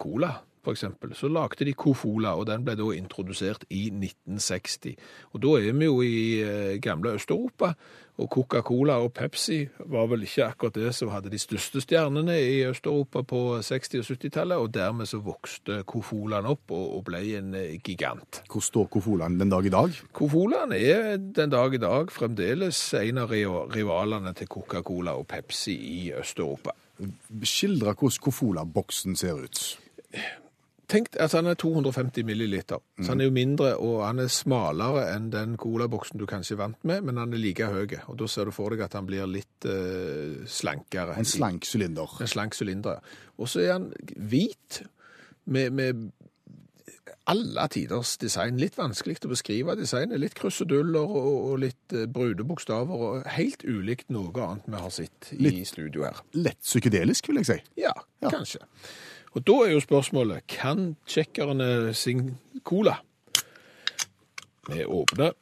cola, 0.00 0.36
eksempel. 0.72 1.14
Så 1.14 1.28
lagde 1.28 1.64
de 1.64 1.72
Cofola, 1.72 2.34
og 2.36 2.46
den 2.48 2.64
ble 2.64 2.76
da 2.78 2.90
introdusert 2.96 3.64
i 3.70 3.88
1960. 3.92 4.96
Og 5.32 5.42
da 5.42 5.54
er 5.58 5.72
vi 5.72 5.88
jo 5.88 6.00
i 6.04 6.18
eh, 6.42 6.76
gamle 6.82 7.16
Øst-Europa, 7.18 7.72
og 8.18 8.30
Coca-Cola 8.34 8.96
og 9.04 9.12
Pepsi 9.14 9.60
var 9.92 10.08
vel 10.10 10.24
ikke 10.26 10.48
akkurat 10.48 10.78
det 10.78 10.90
som 10.96 11.12
hadde 11.12 11.30
de 11.30 11.38
største 11.38 11.82
stjernene 11.84 12.34
i 12.42 12.64
Øst-Europa 12.66 13.22
på 13.22 13.42
60- 13.62 14.00
og 14.02 14.08
70-tallet, 14.08 14.58
og 14.58 14.72
dermed 14.74 15.06
så 15.06 15.20
vokste 15.22 15.82
Cofolaen 15.88 16.48
opp 16.50 16.74
og, 16.74 16.86
og 16.98 17.04
ble 17.06 17.22
en 17.38 17.54
eh, 17.58 17.76
gigant. 17.84 18.42
Hvor 18.50 18.64
står 18.64 18.90
Kofolaen 18.96 19.38
den 19.38 19.52
dag 19.54 19.66
i 19.66 19.72
dag? 19.74 19.94
Cofolaen 20.18 20.74
er 20.74 21.14
den 21.16 21.54
dag 21.54 21.74
i 21.74 21.82
dag 21.82 22.10
fremdeles 22.14 22.82
en 22.98 23.22
av 23.22 23.34
rivalene 23.34 24.34
til 24.34 24.50
Coca-Cola 24.50 25.14
og 25.18 25.28
Pepsi 25.30 25.78
i 25.78 26.02
Øst-Europa. 26.18 26.74
Skildre 27.46 27.94
hvordan 27.94 28.22
Kofola-boksen 28.24 29.14
ser 29.16 29.38
ut. 29.38 29.60
Tenk 30.88 31.10
at 31.20 31.34
han 31.36 31.44
er 31.50 31.54
250 31.60 32.24
milliliter, 32.24 32.80
så 33.02 33.10
han 33.12 33.20
er 33.20 33.26
jo 33.28 33.32
mindre, 33.36 33.74
og 33.76 33.98
han 34.06 34.22
er 34.22 34.30
smalere 34.32 35.02
enn 35.12 35.26
den 35.34 35.56
colaboksen 35.60 36.16
du 36.16 36.24
kanskje 36.30 36.54
er 36.56 36.62
vant 36.62 36.84
med, 36.88 37.02
men 37.04 37.18
han 37.20 37.34
er 37.36 37.42
like 37.42 37.66
høy, 37.68 37.90
og 38.08 38.16
da 38.22 38.26
ser 38.32 38.48
du 38.48 38.54
for 38.56 38.72
deg 38.72 38.80
at 38.86 38.96
han 38.96 39.04
blir 39.08 39.26
litt 39.28 39.68
uh, 39.68 40.46
slankere. 40.48 41.18
En 41.20 41.28
slank 41.28 41.68
sylinder. 41.68 42.14
En 42.24 42.30
slank 42.32 42.56
sylinder, 42.56 42.96
ja. 43.02 43.18
Og 43.36 43.50
så 43.52 43.60
er 43.66 43.74
han 43.76 43.90
hvit, 44.16 44.80
med, 45.44 45.76
med 45.76 46.06
alle 47.28 47.66
tiders 47.68 48.14
design. 48.20 48.56
Litt 48.60 48.78
vanskelig 48.80 49.18
å 49.26 49.30
beskrive 49.34 49.74
designet. 49.76 50.16
Litt 50.20 50.34
kruseduller 50.38 51.04
og, 51.04 51.28
og 51.52 51.58
litt 51.66 51.92
brudebokstaver. 51.92 52.08
brune 52.16 52.48
bokstaver, 52.48 53.04
og 53.04 53.28
helt 53.36 53.64
ulikt 53.68 54.08
noe 54.14 54.32
annet 54.46 54.64
vi 54.72 54.80
har 54.86 54.90
sett 54.96 55.30
i 55.36 55.42
Litt- 55.44 55.68
studio 55.68 56.06
her. 56.08 56.24
Lett 56.32 56.60
psykedelisk, 56.64 57.28
vil 57.28 57.42
jeg 57.42 57.50
si. 57.52 57.58
Ja, 57.84 57.92
Ja. 58.24 58.32
kanskje. 58.32 58.64
Og 59.36 59.44
da 59.44 59.58
er 59.64 59.74
jo 59.74 59.82
spørsmålet, 59.84 60.46
kan 60.48 60.94
tsjekkerne 61.08 61.92
sin 61.96 62.36
cola? 62.64 62.98
Vi 64.68 64.84
åpner. 64.84 65.36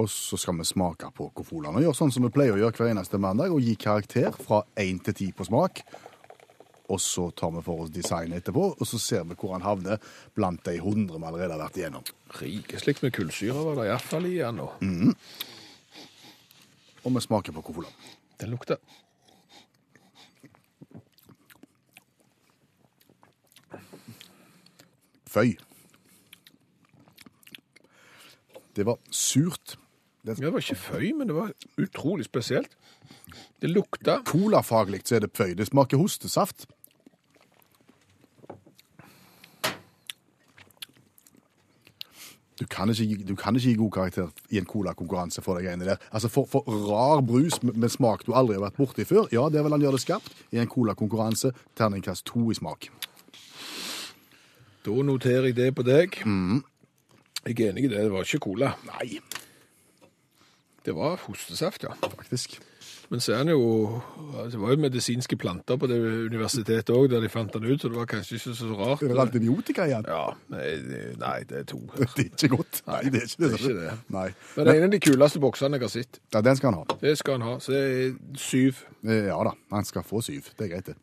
Og 0.00 0.08
så 0.10 0.38
skal 0.40 0.56
vi 0.58 0.64
smake 0.64 1.10
på 1.16 1.28
Kofolaen. 1.36 1.76
Og 1.76 1.84
gjøre 1.84 1.98
sånn 1.98 2.12
som 2.14 2.24
vi 2.24 2.32
pleier 2.32 2.56
å 2.56 2.62
gjøre 2.62 2.78
hver 2.78 2.94
eneste 2.94 3.20
mandag, 3.20 3.52
og 3.52 3.60
gi 3.60 3.74
karakter 3.76 4.32
fra 4.32 4.62
1 4.80 5.02
til 5.08 5.18
10 5.28 5.36
på 5.36 5.46
smak. 5.50 5.82
Og 6.92 7.00
så 7.00 7.28
tar 7.36 7.52
vi 7.54 7.62
for 7.64 7.84
oss 7.84 7.92
designet 7.92 8.42
etterpå, 8.42 8.64
og 8.74 8.88
så 8.88 8.98
ser 9.00 9.26
vi 9.28 9.36
hvor 9.38 9.54
han 9.54 9.64
havner 9.64 10.00
blant 10.36 10.64
de 10.66 10.76
100 10.80 11.12
vi 11.14 11.28
allerede 11.28 11.54
har 11.54 11.62
vært 11.62 11.78
igjennom. 11.80 12.08
Rikeslikt 12.40 13.04
med 13.04 13.14
kullsyre 13.16 13.64
var 13.68 13.78
det 13.78 13.86
iallfall 13.90 14.28
igjen 14.28 14.60
nå. 14.60 14.68
nå. 14.80 15.14
Og 17.02 17.14
vi 17.16 17.22
smaker 17.24 17.54
på 17.56 17.64
Kofola. 17.66 17.92
Den 18.40 18.52
lukter. 18.54 18.80
Føy. 25.32 25.54
Det 28.76 28.86
var 28.86 28.98
surt. 29.10 29.78
Det 30.26 30.36
Det 30.36 30.52
var 30.52 30.58
ikke 30.58 30.76
føy, 30.76 31.12
men 31.12 31.28
det 31.28 31.34
var 31.34 31.52
utrolig 31.78 32.24
spesielt. 32.24 32.76
Det 33.60 33.70
lukta 33.70 34.20
Colafaglig 34.24 35.02
så 35.04 35.16
er 35.16 35.20
det 35.20 35.30
føy. 35.34 35.54
Det 35.54 35.66
smaker 35.66 35.96
hostesaft. 35.96 36.66
Du 42.60 42.66
kan, 42.66 42.90
ikke, 42.90 43.24
du 43.24 43.34
kan 43.34 43.56
ikke 43.56 43.68
gi 43.68 43.74
god 43.74 43.90
karakter 43.90 44.28
i 44.50 44.58
en 44.58 44.66
colakonkurranse 44.66 45.42
for 45.42 45.58
de 45.58 45.64
greiene 45.64 45.84
der. 45.84 45.96
Altså 46.12 46.28
for, 46.28 46.46
for 46.46 46.60
rar 46.60 47.20
brus 47.20 47.62
med, 47.62 47.74
med 47.74 47.88
smak 47.88 48.26
du 48.26 48.34
aldri 48.38 48.54
har 48.54 48.62
vært 48.62 48.78
borti 48.78 49.04
før, 49.08 49.26
ja, 49.32 49.48
det 49.50 49.64
vil 49.64 49.74
han 49.74 49.82
gjøre 49.82 49.98
det 49.98 50.04
skarpt. 50.04 50.36
I 50.52 50.60
en 50.62 50.70
colakonkurranse, 50.70 51.50
terningkast 51.74 52.26
to 52.28 52.50
i 52.52 52.54
smak. 52.54 52.86
Da 54.82 54.90
noterer 55.06 55.50
jeg 55.50 55.56
det 55.56 55.70
på 55.78 55.84
deg. 55.86 56.18
Jeg 57.42 57.54
er 57.58 57.70
enig 57.72 57.84
i 57.86 57.90
det, 57.90 58.02
det 58.02 58.10
var 58.12 58.26
ikke 58.26 58.42
cola. 58.48 58.74
Nei. 58.88 59.20
Det 60.82 60.94
var 60.96 61.20
hostesaft, 61.28 61.84
ja. 61.86 61.92
faktisk. 62.02 62.58
Men 63.12 63.20
så 63.20 63.34
er 63.36 63.42
det 63.44 63.52
jo 63.52 64.00
Det 64.48 64.56
var 64.60 64.70
jo 64.72 64.80
medisinske 64.80 65.36
planter 65.36 65.76
på 65.76 65.86
det 65.90 65.98
universitetet 66.32 66.90
òg, 66.94 67.10
der 67.12 67.20
de 67.20 67.28
fant 67.28 67.52
den 67.52 67.66
ut, 67.68 67.82
så 67.82 67.90
det 67.92 67.98
var 67.98 68.08
kanskje 68.08 68.38
ikke 68.38 68.54
så 68.56 68.70
rart. 68.78 69.02
Er 69.04 69.12
det 69.12 69.20
antibiotika 69.26 69.84
igjen? 69.86 70.06
Ja, 70.08 70.32
nei, 70.50 70.70
nei, 71.20 71.34
det 71.50 71.58
er 71.60 71.66
to. 71.74 71.82
Det 72.16 72.24
er 72.24 72.30
ikke 72.32 72.50
godt. 72.56 72.80
Nei, 72.88 73.02
det 73.12 73.20
er 73.22 73.28
ikke 73.28 73.42
det. 73.44 73.50
det 73.50 73.52
er 73.52 73.68
ikke 73.68 73.76
det. 73.82 73.94
Nei. 74.16 74.26
Men 74.56 74.66
det 74.66 74.72
er 74.74 74.80
en 74.80 74.88
av 74.88 74.94
de 74.96 75.02
kuleste 75.06 75.42
boksene 75.44 75.78
jeg 75.78 75.84
har 75.86 75.92
sett. 75.92 76.20
Ja, 76.32 76.40
den 76.48 76.56
skal 76.58 76.72
han 76.72 76.80
ha. 76.80 76.98
Det 77.04 77.14
skal 77.20 77.38
han 77.38 77.46
ha. 77.50 77.54
Så 77.60 77.76
det 77.76 77.84
er 77.84 78.12
syv. 78.48 78.82
Eh, 79.04 79.26
Ja 79.28 79.38
da, 79.46 79.54
han 79.76 79.84
skal 79.92 80.08
få 80.08 80.24
syv. 80.24 80.48
Det 80.56 80.66
er 80.66 80.72
greit, 80.74 80.88
det. 80.90 80.96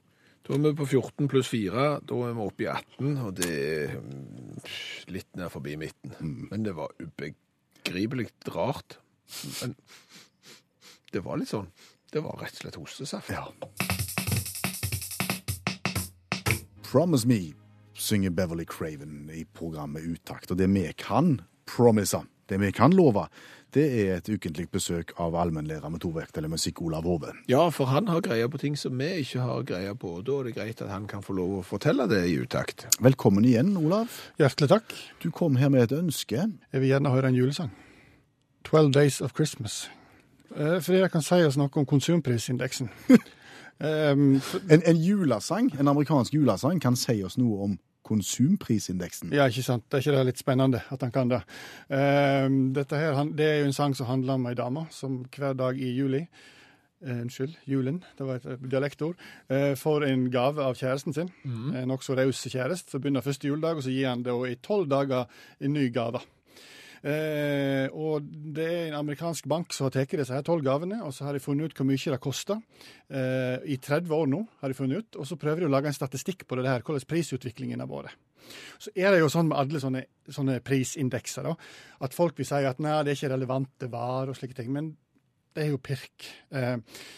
Da 0.50 0.56
er 0.58 0.64
vi 0.64 0.78
på 0.80 0.86
14 0.90 1.28
pluss 1.30 1.46
4. 1.52 1.82
Da 2.10 2.16
er 2.26 2.32
vi 2.34 2.42
oppe 2.42 2.64
i 2.64 2.70
18, 2.72 3.10
og 3.22 3.36
det 3.38 3.50
er 3.54 3.92
mm, 4.02 4.56
litt 5.14 5.28
ned 5.38 5.52
forbi 5.54 5.76
midten. 5.78 6.16
Men 6.50 6.64
det 6.66 6.74
var 6.74 6.90
ubegripelig 6.98 8.26
rart. 8.56 8.98
Men 9.60 9.76
det 11.14 11.22
var 11.22 11.38
litt 11.38 11.52
sånn. 11.54 11.70
Det 12.10 12.24
var 12.26 12.42
rett 12.42 12.58
og 12.58 12.64
slett 12.64 12.80
hostesaft. 12.82 13.30
Ja. 13.30 13.46
Promise 16.90 17.30
Me 17.30 17.54
synger 17.94 18.34
Beverly 18.34 18.66
Craven 18.66 19.30
i 19.30 19.46
programmet 19.54 20.02
Utakt. 20.02 20.50
Og 20.50 20.58
det 20.58 20.72
vi 20.74 20.88
kan 20.98 21.36
promise, 21.70 22.24
det 22.50 22.58
vi 22.58 22.74
kan 22.74 22.98
love, 22.98 23.28
det 23.73 23.84
er 24.01 24.15
et 24.17 24.29
ukentlig 24.29 24.69
besøk 24.73 25.12
av 25.21 25.36
allmennlærer 25.38 25.89
med 25.93 26.01
tovekt 26.01 26.38
eller 26.38 26.49
musikk 26.49 26.82
Olav 26.82 27.03
Hove. 27.05 27.34
Ja, 27.47 27.67
for 27.69 27.86
han 27.86 28.08
har 28.10 28.21
greie 28.25 28.47
på 28.49 28.58
ting 28.58 28.75
som 28.77 28.97
vi 28.97 29.05
ikke 29.21 29.39
har 29.45 29.62
greie 29.63 29.93
på. 29.95 30.15
og 30.17 30.25
Da 30.25 30.39
er 30.39 30.43
det 30.49 30.55
greit 30.55 30.82
at 30.82 30.89
han 30.89 31.05
kan 31.08 31.21
få 31.21 31.34
lov 31.38 31.60
å 31.60 31.63
fortelle 31.63 32.08
det 32.10 32.23
i 32.32 32.38
utakt. 32.41 32.88
Velkommen 32.99 33.45
igjen, 33.45 33.75
Olav. 33.77 34.10
Hjertelig 34.39 34.69
takk. 34.69 34.93
Du 35.21 35.29
kom 35.32 35.55
her 35.62 35.69
med 35.69 35.84
et 35.91 35.93
ønske. 35.99 36.47
Jeg 36.73 36.82
vil 36.82 36.89
gjerne 36.89 37.10
høre 37.13 37.27
en 37.29 37.36
julesang. 37.38 37.69
'Twelve 38.65 38.91
Days 38.91 39.21
of 39.21 39.34
Christmas'. 39.38 39.88
Eh, 40.58 40.82
Fordi 40.82 40.97
jeg 40.99 41.12
kan 41.12 41.21
si 41.21 41.36
oss 41.45 41.58
noe 41.58 41.69
om 41.75 41.86
konsumprisindeksen. 41.86 42.89
um, 43.79 44.39
for- 44.49 44.62
En, 44.69 44.82
en 44.86 44.97
julesang, 44.97 45.71
en 45.79 45.88
amerikansk 45.88 46.34
julesang 46.34 46.82
kan 46.82 46.95
si 46.95 47.23
oss 47.23 47.38
noe 47.38 47.63
om 47.63 47.79
konsumprisindeksen. 48.10 49.34
ja, 49.36 49.48
ikke 49.50 49.65
sant. 49.65 49.86
Det 49.88 50.00
er 50.00 50.06
ikke 50.06 50.17
det 50.17 50.30
litt 50.32 50.41
spennende 50.41 50.82
at 50.89 51.04
han 51.06 51.13
kan 51.13 51.32
det. 51.32 51.41
Dette 52.76 53.00
her, 53.00 53.19
det 53.36 53.45
er 53.45 53.60
jo 53.62 53.69
en 53.69 53.76
sang 53.76 53.95
som 53.98 54.10
handler 54.10 54.39
om 54.39 54.48
ei 54.50 54.56
dame 54.58 54.88
som 54.93 55.22
hver 55.36 55.54
dag 55.58 55.78
i 55.80 55.91
juli 55.95 56.24
eh, 56.24 57.22
Unnskyld, 57.22 57.56
julen, 57.69 58.02
det 58.17 58.28
var 58.28 58.39
et 58.39 58.48
eh, 58.50 58.65
dialektord. 58.72 59.15
eh, 59.50 59.76
får 59.80 60.06
en 60.10 60.26
gave 60.34 60.63
av 60.63 60.76
kjæresten 60.76 61.15
sin. 61.15 61.32
En 61.76 61.88
nokså 61.93 62.17
raus 62.19 62.41
kjæreste. 62.48 62.91
Så 62.91 63.00
begynner 63.00 63.26
første 63.26 63.48
juledag, 63.48 63.80
og 63.80 63.86
så 63.86 63.93
gir 63.93 64.10
han 64.10 64.26
det 64.26 64.36
i 64.50 64.60
tolv 64.63 64.89
dager 64.91 65.30
en 65.62 65.74
ny 65.74 65.88
gave. 65.93 66.22
Eh, 67.00 67.88
og 67.96 68.26
det 68.28 68.66
er 68.68 68.88
en 68.90 69.00
amerikansk 69.00 69.48
bank 69.50 69.76
som 69.76 69.88
har 69.88 69.96
tatt 69.96 70.16
disse 70.20 70.36
her 70.36 70.46
tolv 70.46 70.66
gavene, 70.66 71.00
og 71.06 71.14
så 71.16 71.28
har 71.28 71.36
de 71.36 71.44
funnet 71.44 71.70
ut 71.70 71.78
hvor 71.78 71.88
mye 71.88 72.16
det 72.16 72.22
koster. 72.24 72.60
Eh, 73.08 73.58
I 73.76 73.80
30 73.80 74.16
år 74.16 74.32
nå 74.32 74.42
har 74.62 74.72
de 74.72 74.78
funnet 74.78 75.04
ut, 75.04 75.20
og 75.22 75.30
så 75.30 75.40
prøver 75.40 75.64
de 75.64 75.70
å 75.70 75.74
lage 75.74 75.92
en 75.92 76.00
statistikk 76.00 76.48
på 76.48 76.60
det 76.60 76.68
her, 76.68 76.84
hvordan 76.84 77.08
prisutviklingen 77.10 77.84
har 77.84 77.92
vært. 77.92 78.18
Så 78.82 78.92
er 78.96 79.14
det 79.14 79.20
jo 79.22 79.30
sånn 79.30 79.50
med 79.52 79.60
alle 79.60 79.82
sånne, 79.82 80.06
sånne 80.32 80.58
prisindekser, 80.66 81.46
da, 81.46 81.54
at 82.06 82.16
folk 82.16 82.40
vil 82.40 82.48
si 82.50 82.64
at 82.66 82.80
nei, 82.82 83.02
det 83.06 83.14
er 83.14 83.20
ikke 83.20 83.36
relevante 83.36 83.92
varer 83.92 84.34
og 84.34 84.40
slike 84.40 84.58
ting. 84.58 84.72
men 84.74 84.96
det 85.60 85.65
er 85.67 85.74
jo 85.74 85.80
pirk. 85.84 86.28
Eh, 86.56 86.78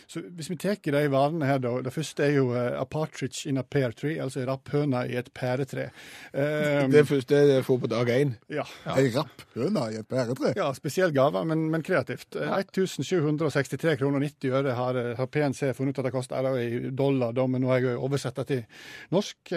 så 0.10 0.24
hvis 0.34 0.50
vi 0.50 0.58
tar 0.58 0.80
de 0.82 1.04
varene 1.14 1.46
her, 1.46 1.60
da. 1.62 1.76
Det 1.86 1.94
første 1.94 2.26
er 2.26 2.34
jo 2.40 2.48
eh, 2.58 2.74
a 2.80 2.86
partridge 2.90 3.46
in 3.50 3.62
a 3.62 3.64
pear 3.64 3.94
tree, 3.94 4.18
altså 4.22 4.42
ei 4.42 4.48
rapphøne 4.50 5.04
i 5.12 5.18
et 5.20 5.30
pæretre. 5.38 5.90
Det 6.34 6.90
Det 6.92 7.04
er 7.38 7.46
det 7.46 7.56
jeg 7.60 7.66
får 7.68 7.80
på 7.84 7.92
dag 7.92 8.10
én. 8.10 8.34
ja. 8.50 8.66
Ei 8.98 9.12
rapphøne 9.14 9.86
i 9.94 10.00
et 10.02 10.08
pæretre. 10.10 10.54
Ja, 10.58 10.72
spesiell 10.74 11.14
gave, 11.14 11.46
men, 11.46 11.70
men 11.72 11.84
kreativt. 11.86 12.36
Eh, 12.36 12.50
1763 12.66 13.98
kroner 14.02 14.18
og 14.18 14.26
90 14.26 14.58
øre 14.58 14.76
har, 14.76 14.98
eh, 14.98 15.14
har 15.18 15.30
PNC 15.30 15.74
funnet 15.78 15.94
ut 15.94 16.02
at 16.02 16.10
det 16.10 16.16
koster 16.16 16.38
eller 16.42 16.58
i 16.58 16.90
dollar, 16.90 17.32
da, 17.38 17.46
men 17.48 17.62
nå 17.62 17.70
har 17.70 17.86
jeg 17.86 18.02
oversett 18.02 18.42
det 18.42 18.48
til 18.48 18.66
norsk. 19.12 19.54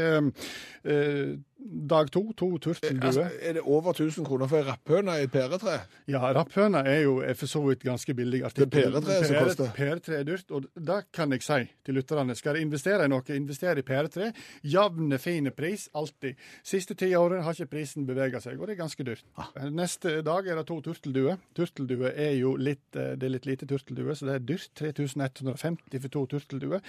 Eh, 1.65 1.71
eh, 1.71 1.87
dag 1.89 2.11
to, 2.13 2.33
to 2.33 2.59
turtelduer. 2.59 3.07
Altså, 3.07 3.29
er 3.41 3.53
det 3.53 3.63
over 3.63 3.93
1000 3.93 4.27
kroner 4.27 4.47
for 4.47 4.59
ei 4.59 4.65
rapphøne 4.69 5.17
i 5.21 5.25
et 5.25 5.33
pæretre? 5.33 5.79
Ja, 6.09 6.33
rapphøne 6.33 6.85
er 6.87 7.01
jo 7.03 7.19
er 7.23 7.35
for 7.35 7.47
så 7.47 7.63
vidt 7.67 7.83
ganske 7.85 8.15
billig 8.15 8.45
artikkel. 8.45 8.71
Det 8.71 8.85
er 8.85 8.91
pæretre 8.91 9.25
som 9.27 9.37
koster. 9.45 9.71
Pæretre 9.77 10.19
er 10.19 10.25
dyrt, 10.25 10.51
og 10.51 10.65
det 10.77 11.01
kan 11.13 11.33
jeg 11.33 11.43
si 11.43 11.61
til 11.85 11.95
lytterne. 11.95 12.35
Skal 12.35 12.55
de 12.55 12.65
investere 12.65 13.05
i 13.05 13.09
noe, 13.09 13.23
investere 13.29 13.79
i 13.79 13.87
pæretre. 13.87 14.33
Jevne, 14.63 15.19
fine 15.19 15.51
pris, 15.51 15.89
alltid. 15.95 16.35
Siste 16.65 16.95
ti 16.95 17.13
årene 17.15 17.43
har 17.45 17.57
ikke 17.57 17.73
prisen 17.77 18.07
bevega 18.07 18.41
seg, 18.41 18.61
og 18.61 18.69
det 18.69 18.77
er 18.77 18.83
ganske 18.83 19.05
dyrt. 19.07 19.25
Neste 19.71 20.21
dag 20.25 20.49
er 20.49 20.61
det 20.61 20.67
to 20.69 20.81
turtelduer. 20.85 21.41
Turteldue 21.57 22.13
er 22.13 22.37
jo 22.39 22.57
litt, 22.57 22.87
eh, 22.97 23.15
det 23.17 23.29
er 23.29 23.37
litt 23.37 23.47
lite 23.47 23.67
turteldue, 23.67 24.15
så 24.15 24.29
det 24.29 24.35
er 24.35 24.47
dyrt. 24.53 24.71
3150 24.75 26.01
for 26.01 26.09
to 26.09 26.27
turtelduer. 26.27 26.81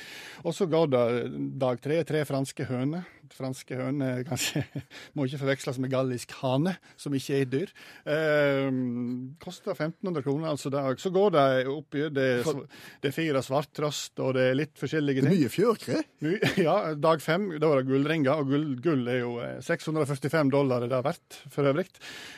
Og 0.43 0.53
så 0.55 0.65
går 0.65 0.87
det 0.89 1.05
dag 1.59 1.81
tre, 1.81 2.03
tre 2.03 2.23
franske 2.25 2.65
høner. 2.65 3.05
Franske 3.35 3.75
høner 3.75 4.19
er 4.19 4.27
kanskje 4.27 4.64
må 5.15 5.25
ikke 5.27 5.39
forveksles 5.43 5.79
med 5.83 5.91
gallisk 5.93 6.31
hane, 6.41 6.75
som 6.99 7.13
ikke 7.17 7.39
er 7.41 7.49
dyr. 7.51 7.73
Eh, 8.05 8.69
koster 9.43 9.73
1500 9.75 10.23
kroner 10.25 10.51
altså 10.53 10.71
dag. 10.73 10.99
Så 11.01 11.11
går 11.13 11.33
det 11.35 11.45
oppi 11.71 12.05
det, 12.13 12.27
det 13.01 13.09
er 13.11 13.15
fire 13.15 13.41
svarttrost, 13.45 14.19
og 14.23 14.33
det 14.37 14.47
er 14.51 14.57
litt 14.59 14.75
forskjellige 14.79 15.21
Det 15.21 15.27
er 15.27 15.33
ting. 15.33 15.41
mye 15.43 15.53
fjørkre. 15.53 16.03
Ja, 16.65 16.77
dag 16.95 17.21
fem, 17.23 17.49
da 17.61 17.69
var 17.71 17.81
det 17.81 17.89
gullringer, 17.89 18.41
og 18.41 18.49
gull, 18.51 18.67
gull 18.83 19.07
er 19.11 19.19
jo 19.21 19.35
eh, 19.43 19.57
645 19.65 20.51
dollar 20.53 20.85
er 20.85 20.93
har 20.95 21.05
verdt, 21.05 21.41
for 21.53 21.67
øvrig. 21.69 21.87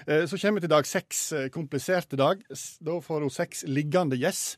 Eh, 0.08 0.26
Så 0.28 0.40
kommer 0.42 0.60
vi 0.62 0.66
til 0.68 0.74
dag 0.74 0.88
seks, 0.88 1.22
eh, 1.38 1.48
kompliserte 1.54 2.18
dag. 2.20 2.42
Da 2.82 2.98
får 3.04 3.22
hun 3.28 3.34
seks 3.34 3.64
liggende 3.70 4.18
gjess. 4.20 4.56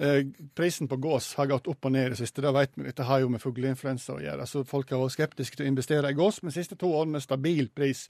Eh, 0.00 0.22
Prisen 0.56 0.88
på 0.88 0.96
gås 1.00 1.32
har 1.38 1.48
gått 1.50 1.68
opp 1.70 1.84
og 1.88 1.92
ned 1.94 2.06
i 2.06 2.12
det 2.14 2.18
siste, 2.20 2.42
det 2.44 2.52
vet 2.54 2.70
vi. 2.76 2.84
Dette 2.90 3.04
har 3.08 3.20
jo 3.22 3.28
med 3.32 3.40
fugleinfluensa 3.42 4.14
å 4.16 4.20
gjøre. 4.22 4.46
Så 4.48 4.62
folk 4.68 4.90
har 4.94 5.00
vært 5.02 5.16
skeptiske 5.16 5.56
til 5.58 5.66
å 5.66 5.70
investere 5.72 6.10
i 6.10 6.16
gås, 6.16 6.42
men 6.42 6.52
de 6.52 6.58
siste 6.60 6.76
to 6.78 6.86
årene 6.94 7.09
stabil 7.18 7.66
pris 7.74 8.04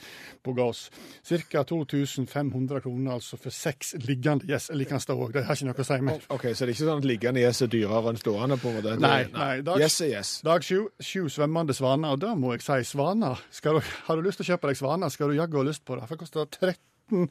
på 0.44 0.52
gass. 0.52 0.90
Ca. 1.24 1.62
2500 1.64 2.80
kroner 2.84 3.12
altså 3.16 3.38
for 3.40 3.50
seks 3.50 3.94
liggende 4.04 4.44
gjess. 4.50 4.68
Eller 4.70 4.84
kan 4.84 5.00
stå 5.00 5.16
òg, 5.16 5.32
det 5.32 5.46
har 5.48 5.56
ikke 5.56 5.70
noe 5.70 5.80
å 5.80 5.88
si 5.88 6.00
mer. 6.04 6.20
Ok, 6.28 6.44
Så 6.52 6.66
det 6.66 6.68
er 6.68 6.74
ikke 6.74 6.84
sånn 6.90 6.98
at 7.00 7.08
liggende 7.08 7.40
gjess 7.40 7.62
er 7.62 7.72
dyrere 7.72 8.12
enn 8.12 8.20
stående? 8.20 8.58
på 8.60 8.68
en 8.68 8.74
måte? 8.82 8.98
Nei, 9.00 9.24
nei, 9.32 9.60
dag- 9.62 9.80
er 9.80 9.88
gjess. 9.88 10.42
Dag 10.44 10.62
sju, 10.62 10.88
sju 11.00 11.28
svømmende 11.32 11.72
svaner, 11.72 12.12
og 12.12 12.20
da 12.20 12.34
må 12.34 12.52
jeg 12.52 12.62
si 12.66 12.82
svaner. 12.92 13.40
Skal 13.50 13.78
du, 13.80 13.80
har 14.06 14.16
du 14.16 14.22
lyst 14.22 14.42
til 14.42 14.44
å 14.48 14.52
kjøpe 14.56 14.68
deg 14.68 14.76
svaner, 14.76 15.08
skal 15.08 15.28
du 15.32 15.36
jaggu 15.40 15.56
ha 15.56 15.62
lyst 15.70 15.84
på 15.84 15.96
det. 15.96 16.06
For 16.08 16.16
det 16.16 16.20
koster 16.26 16.74
13 17.10 17.28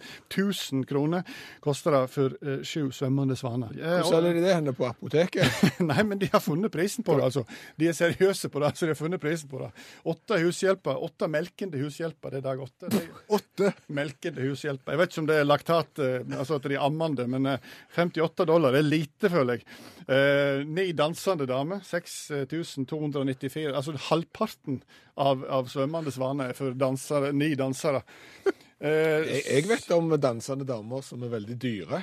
000 0.73 0.85
kroner 0.85 1.23
koster 1.59 1.91
det 1.95 2.01
for 2.11 2.35
eh, 2.43 2.61
sju 2.63 2.89
svømmende 2.91 3.35
svaner. 3.39 3.71
Eh, 3.77 3.99
Hvor 4.01 4.11
selger 4.13 4.35
de 4.37 4.43
det 4.43 4.53
henne 4.55 4.73
på 4.75 4.87
apoteket? 4.87 5.63
Nei, 5.89 6.03
men 6.03 6.19
de 6.19 6.29
har 6.31 6.43
funnet 6.43 6.71
prisen 6.73 7.05
på 7.07 7.15
det, 7.17 7.29
altså. 7.29 7.45
De 7.79 7.89
er 7.89 7.97
seriøse 7.97 8.51
på 8.51 8.61
det, 8.63 8.73
så 8.77 8.85
de 8.87 8.93
har 8.93 8.99
funnet 8.99 9.21
prisen 9.23 9.49
på 9.51 9.61
det. 9.63 9.71
Åtte 10.09 10.39
hushjelper, 10.43 10.99
åtte 11.09 11.29
melkende 11.31 11.81
hushjelper, 11.81 12.35
det 12.35 12.41
er 12.41 12.47
dag 12.49 12.63
åtte. 12.65 12.91
Åtte. 13.39 13.73
melkende 13.95 14.45
hushjelper. 14.47 14.93
Jeg 14.95 15.01
vet 15.03 15.13
ikke 15.13 15.23
om 15.23 15.29
det 15.31 15.39
er 15.39 15.47
laktat, 15.49 16.03
eh, 16.03 16.19
altså 16.37 16.59
at 16.59 16.67
de 16.69 16.77
er 16.77 16.85
ammende, 16.85 17.27
men 17.29 17.49
eh, 17.55 17.71
58 17.95 18.47
dollar 18.49 18.75
det 18.75 18.83
er 18.83 18.89
lite, 18.89 19.31
føler 19.31 19.59
jeg. 19.59 19.67
Eh, 20.09 20.63
ni 20.65 20.89
dansende 20.97 21.45
damer, 21.49 21.83
6294. 21.85 23.69
Altså 23.75 23.95
halvparten 24.09 24.81
av, 25.19 25.43
av 25.59 25.67
svømmende 25.71 26.11
svaner 26.15 26.53
er 26.53 26.57
for 26.57 26.75
dansere, 26.79 27.33
ni 27.35 27.53
dansere. 27.59 28.03
Eh, 28.79 29.25
Jeg, 29.27 29.41
jeg 29.43 29.65
vet 29.67 29.89
om 29.91 30.13
dansende 30.23 30.63
damer 30.63 31.01
som 31.03 31.19
er 31.27 31.33
veldig 31.33 31.55
dyre. 31.59 31.97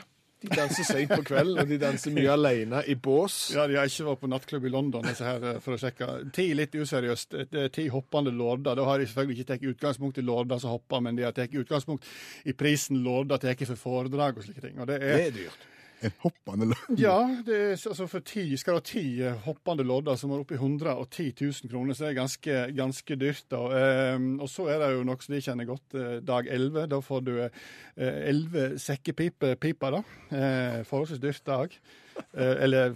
De 0.44 0.50
danser 0.52 0.84
seint 0.84 1.08
på 1.08 1.22
kvelden, 1.24 1.62
og 1.62 1.70
de 1.70 1.78
danser 1.80 2.12
mye 2.12 2.28
alene 2.36 2.82
i 2.92 2.98
bås. 3.00 3.36
Ja, 3.56 3.64
De 3.66 3.78
har 3.78 3.88
ikke 3.88 4.04
vært 4.10 4.20
på 4.20 4.28
nattklubb 4.28 4.66
i 4.68 4.72
London 4.74 5.06
disse 5.08 5.24
her, 5.24 5.46
eh, 5.54 5.56
for 5.64 5.72
å 5.72 5.78
sjekke. 5.80 6.10
Ti 6.36 6.44
litt 6.58 6.76
useriøst. 6.76 7.32
Det 7.48 7.62
er 7.62 7.72
ti 7.72 7.86
hoppende 7.94 8.28
lorder. 8.36 8.76
Da 8.76 8.84
har 8.84 9.00
de 9.00 9.06
selvfølgelig 9.08 9.38
ikke 9.38 9.48
tatt 9.54 9.64
utgangspunkt 9.72 10.20
i 10.20 10.26
lorder 10.28 10.60
som 10.60 10.74
hopper, 10.74 11.00
men 11.08 11.16
de 11.16 11.24
har 11.24 11.32
tatt 11.38 11.56
utgangspunkt 11.56 12.04
i 12.44 12.52
prisen 12.52 13.00
lorder 13.06 13.40
tar 13.40 13.56
for 13.72 13.80
foredrag 13.86 14.36
og 14.36 14.44
slike 14.44 14.66
ting. 14.66 14.76
Og 14.76 14.92
det 14.92 15.00
Det 15.00 15.14
er, 15.14 15.24
er 15.30 15.34
dyrt. 15.38 15.64
En 16.06 16.14
hoppende 16.22 16.70
løp. 16.70 16.84
ja, 17.00 17.16
er, 17.46 17.74
altså 17.74 18.06
for 18.10 18.24
ti, 18.26 18.44
skal 18.60 18.76
du 18.76 18.80
ha 18.80 18.86
ti 18.86 19.04
eh, 19.24 19.38
hoppende 19.46 19.86
lodder 19.86 20.18
som 20.20 20.32
er 20.32 20.44
oppe 20.44 20.56
i 20.56 20.60
110 20.60 21.32
000 21.40 21.72
kroner, 21.72 21.96
så 21.96 22.06
det 22.06 22.12
er 22.12 22.20
ganske, 22.20 22.58
ganske 22.76 23.18
dyrt. 23.20 23.44
da. 23.52 23.62
Ehm, 23.80 24.32
og 24.40 24.50
så 24.52 24.68
er 24.72 24.82
det 24.82 24.92
jo 24.94 25.04
noe 25.06 25.20
som 25.22 25.36
de 25.36 25.42
kjenner 25.44 25.68
godt, 25.68 25.98
eh, 25.98 26.16
dag 26.26 26.50
11. 26.52 26.88
Da 26.92 27.02
får 27.04 27.26
du 27.26 27.34
elleve 27.36 28.66
11 28.66 28.78
sekkepiper, 28.82 29.98
da. 29.98 30.02
Eh, 30.36 30.82
forholdsvis 30.86 31.22
dyrt 31.22 31.46
dag. 31.46 31.78
Eh, 32.36 32.62
Eller 32.66 32.92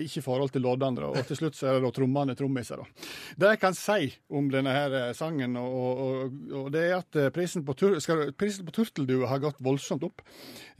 ikke 0.00 0.22
i 0.22 0.24
forhold 0.24 0.48
til 0.54 0.62
loddene, 0.64 1.10
og 1.10 1.18
til 1.28 1.36
slutt 1.36 1.56
så 1.58 1.66
er 1.68 1.76
det 1.76 1.84
da 1.84 1.90
trommene 1.92 2.32
trommiser. 2.36 2.80
Det 3.36 3.50
jeg 3.52 3.60
kan 3.60 3.74
si 3.76 4.06
om 4.32 4.48
denne 4.48 4.72
her 4.72 4.94
eh, 4.96 5.10
sangen, 5.16 5.58
og, 5.60 6.00
og, 6.04 6.38
og 6.62 6.70
det 6.72 6.84
er 6.86 6.94
at 6.96 7.18
eh, 7.20 7.28
prisen 7.34 7.66
på, 7.68 7.74
tur, 7.76 7.98
skal, 8.00 8.30
prisen 8.38 8.64
på 8.64 8.72
turteldue 8.78 9.28
har 9.28 9.42
gått 9.42 9.60
voldsomt 9.64 10.06
opp. 10.08 10.24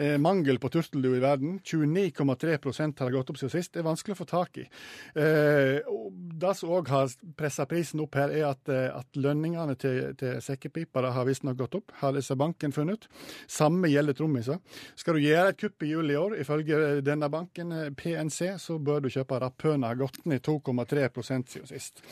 Eh, 0.00 0.16
mangel 0.24 0.56
på 0.62 0.70
turteldue 0.72 1.18
i 1.18 1.22
verden. 1.22 1.58
29,3% 1.60 3.02
har 3.04 3.12
gått 3.12 3.32
opp 3.34 3.40
siden 3.42 3.52
sist. 3.52 3.74
Det 3.74 3.82
er 3.82 3.88
vanskelig 3.90 4.16
å 4.16 4.20
få 4.22 4.28
tak 4.30 4.62
i. 4.62 4.64
Eh, 5.12 5.92
det 6.40 6.54
som 6.56 6.72
òg 6.78 6.88
har 6.94 7.12
pressa 7.36 7.68
prisen 7.68 8.00
opp 8.04 8.16
her, 8.16 8.32
er 8.32 8.48
at, 8.54 8.72
at 8.72 9.20
lønningene 9.20 9.76
til, 9.80 10.14
til 10.16 10.40
sekkepipere 10.44 11.12
har 11.12 11.28
visstnok 11.28 11.60
gått 11.60 11.76
opp, 11.82 11.92
har 12.00 12.16
disse 12.16 12.36
banken 12.40 12.72
funnet 12.72 13.04
ut. 13.04 13.10
Samme 13.50 13.92
gjelder 13.92 14.16
trommiser. 14.16 14.64
Skal 14.96 15.18
du 15.18 15.26
gjøre 15.26 15.52
et 15.52 15.60
kupp 15.60 15.84
i 15.84 15.92
juli 15.92 16.16
i 16.16 16.20
år, 16.20 16.38
ifølge 16.40 17.02
denne 17.04 17.28
banken, 17.32 17.74
PNC, 17.98 18.54
så 18.62 18.78
bør 18.78 19.04
du 19.04 19.10
kjøpe 19.12 19.40
Rapøna 19.42 19.92
gått 19.98 20.22
ned 20.28 20.44
2,3 20.46 21.10
siden 21.22 21.68
sist. 21.68 22.02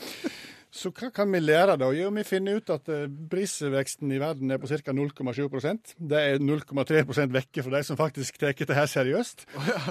Så 0.77 0.91
hva 0.91 1.07
kan 1.15 1.31
vi 1.31 1.39
lære 1.39 1.77
da? 1.79 1.87
Jo, 1.95 2.09
vi 2.13 2.25
finner 2.27 2.59
ut 2.59 2.69
at 2.73 2.89
eh, 2.91 3.07
prisveksten 3.31 4.11
i 4.11 4.19
verden 4.21 4.51
er 4.51 4.59
på 4.59 4.67
ca. 4.67 4.93
0,7% 4.93 5.93
Det 5.97 6.23
er 6.33 6.43
0,3% 6.43 7.33
vekke 7.33 7.63
for 7.63 7.73
de 7.73 7.81
som 7.87 7.97
faktisk 7.97 8.37
tar 8.41 8.57
dette 8.57 8.77
her 8.77 8.91
seriøst. 8.91 9.47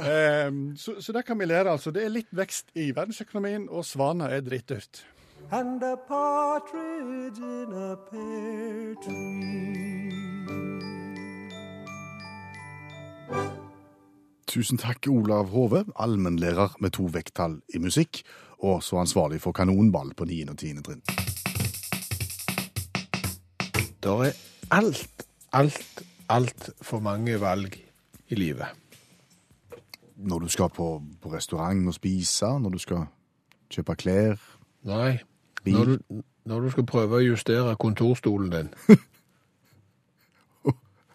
Eh, 0.07 0.53
så, 0.79 0.99
så 1.03 1.15
det 1.17 1.25
kan 1.27 1.41
vi 1.41 1.49
lære, 1.49 1.73
altså. 1.73 1.91
Det 1.91 2.05
er 2.05 2.13
litt 2.13 2.31
vekst 2.37 2.71
i 2.77 2.91
verdensøkonomien, 2.95 3.67
og 3.73 3.89
svaner 3.89 4.37
er 4.37 4.45
drittdyrt. 4.47 5.03
and 5.51 5.83
a 5.83 5.97
partridge 5.97 7.39
in 7.39 7.73
a 7.73 7.97
pear 8.11 8.95
tree. 9.03 11.06
Tusen 14.57 14.79
takk, 14.81 15.05
Olav 15.13 15.51
Hove, 15.53 15.85
allmennlærer 16.01 16.79
med 16.81 16.95
to 16.97 17.11
vekttall 17.13 17.59
i 17.75 17.79
musikk, 17.79 18.23
og 18.65 18.79
så 18.83 18.97
ansvarlig 18.97 19.41
for 19.45 19.53
kanonball 19.53 20.15
på 20.17 20.25
9. 20.25 20.39
og 20.49 20.57
10. 20.57 20.71
trinn. 20.87 21.03
Det 24.01 24.15
er 24.15 24.33
alt, 24.71 25.27
alt, 25.53 26.03
alt 26.29 26.71
for 26.81 27.05
mange 27.05 27.37
valg 27.41 27.77
i 28.29 28.35
livet. 28.35 28.73
Når 30.17 30.39
du 30.39 30.49
skal 30.49 30.73
på, 30.73 31.03
på 31.21 31.33
restaurant 31.33 31.89
og 31.89 31.95
spise, 31.95 32.47
når 32.47 32.71
du 32.71 32.79
skal 32.79 33.05
kjøpe 33.69 33.95
klær, 33.95 34.41
Nei, 34.89 35.19
bil 35.65 35.77
når 35.77 35.85
du, 35.85 36.23
når 36.49 36.61
du 36.61 36.71
skal 36.71 36.89
prøve 36.89 37.21
å 37.21 37.27
justere 37.27 37.77
kontorstolen 37.77 38.49
din. 38.57 38.73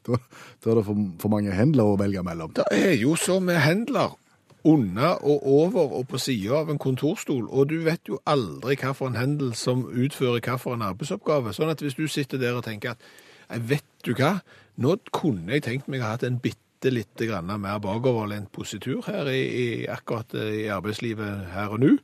da, 0.07 0.17
da 0.63 0.71
er 0.71 0.81
det 0.81 0.87
for, 0.87 1.05
for 1.21 1.33
mange 1.33 1.53
hendler 1.55 1.91
å 1.91 1.99
velge 1.99 2.23
mellom. 2.25 2.55
Det 2.57 2.67
er 2.73 2.97
jo 2.99 3.15
så 3.19 3.39
med 3.43 3.61
hendler 3.61 4.17
under 4.63 5.17
og 5.25 5.47
over 5.47 5.93
og 5.97 6.07
på 6.07 6.19
siden 6.21 6.53
av 6.53 6.69
en 6.69 6.81
kontorstol, 6.81 7.47
og 7.49 7.69
du 7.69 7.79
vet 7.85 8.09
jo 8.09 8.19
aldri 8.29 8.77
hva 8.81 8.93
for 8.97 9.09
en 9.09 9.17
hendel 9.17 9.55
som 9.57 9.87
utfører 9.89 10.43
hva 10.45 10.57
for 10.61 10.77
en 10.77 10.85
arbeidsoppgave. 10.85 11.53
Sånn 11.57 11.71
at 11.73 11.81
hvis 11.81 11.97
du 11.97 12.05
sitter 12.11 12.41
der 12.41 12.59
og 12.59 12.65
tenker 12.67 12.93
at 12.93 13.61
vet 13.67 13.87
du 14.05 14.13
hva, 14.13 14.39
nå 14.81 14.97
kunne 15.13 15.57
jeg 15.57 15.65
tenkt 15.65 15.89
meg 15.89 16.03
å 16.03 16.09
ha 16.11 16.13
hatt 16.15 16.27
en 16.27 16.39
bitte 16.41 16.93
lite 16.93 17.27
grann 17.29 17.49
mer 17.61 17.81
bakoverlent 17.81 18.51
positur 18.53 19.03
her 19.05 19.29
i, 19.29 19.41
i 19.41 19.65
akkurat 19.91 20.33
i 20.37 20.67
arbeidslivet 20.73 21.51
her 21.53 21.73
og 21.73 21.83
nå, 21.83 21.95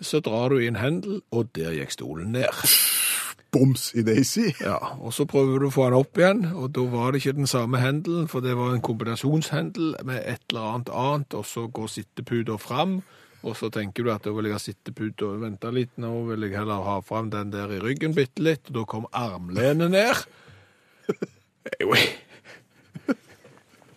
så 0.00 0.20
drar 0.20 0.52
du 0.52 0.60
i 0.60 0.68
en 0.70 0.80
hendel, 0.80 1.22
og 1.32 1.50
der 1.56 1.74
gikk 1.76 1.94
stolen 1.94 2.34
ned. 2.36 2.66
Boms 3.56 3.88
i 3.96 4.02
Daisy! 4.04 4.50
Ja, 4.60 4.76
og 5.00 5.14
så 5.16 5.24
prøver 5.28 5.62
du 5.62 5.68
å 5.70 5.72
få 5.72 5.86
den 5.88 5.96
opp 5.96 6.18
igjen, 6.20 6.42
og 6.52 6.74
da 6.76 6.82
var 6.92 7.12
det 7.12 7.22
ikke 7.22 7.38
den 7.38 7.48
samme 7.48 7.80
hendelen, 7.80 8.26
for 8.28 8.44
det 8.44 8.56
var 8.58 8.74
en 8.74 8.84
kombinasjonshendel 8.84 9.94
med 10.04 10.20
et 10.20 10.42
eller 10.50 10.74
annet 10.74 10.90
annet, 10.92 11.36
og 11.38 11.46
så 11.48 11.64
går 11.72 11.88
sitteputa 11.94 12.58
fram, 12.60 12.98
og 13.46 13.56
så 13.56 13.70
tenker 13.72 14.04
du 14.04 14.12
at 14.12 14.26
da 14.26 14.34
vil 14.36 14.50
jeg 14.50 14.56
ha 14.58 14.60
sitteputa 14.60 15.30
og 15.30 15.46
vente 15.46 15.72
litt, 15.72 15.94
nå 16.02 16.12
vil 16.28 16.44
jeg 16.44 16.58
heller 16.58 16.84
ha 16.84 16.98
fram 17.06 17.30
den 17.32 17.54
der 17.54 17.72
i 17.72 17.80
ryggen 17.80 18.16
bitte 18.16 18.44
litt, 18.44 18.68
og 18.68 18.80
da 18.80 18.86
kom 18.92 19.08
armlenet 19.16 19.94
ned. 19.96 20.26
Jo, 21.80 21.96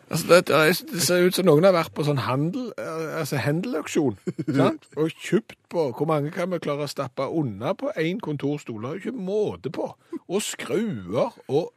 Altså, 0.10 0.26
det, 0.28 0.38
det 0.50 0.56
er- 0.58 1.00
ser 1.06 1.26
ut 1.28 1.36
som 1.38 1.45
noen 1.45 1.63
har 1.67 1.74
vært 1.76 1.93
på 1.93 2.04
sånn 2.08 2.17
handel, 2.26 2.72
eh, 2.82 3.19
altså 3.19 3.38
handelauksjon. 3.43 4.15
Og 4.98 5.12
kjøpt 5.22 5.56
på, 5.69 5.84
hvor 5.93 6.08
mange 6.10 6.32
kan 6.34 6.50
vi 6.50 6.58
klare 6.63 6.88
å 6.88 6.89
stappe 6.89 7.28
unna 7.30 7.76
på 7.78 7.91
en 7.95 8.19
kontorstol? 8.26 8.82
Det 8.82 8.89
er 8.89 8.98
jo 8.98 9.04
ikke 9.04 9.26
måte 9.30 9.69
på. 9.76 9.91
Og 10.28 10.41
skruer, 10.41 11.30
og 11.48 11.69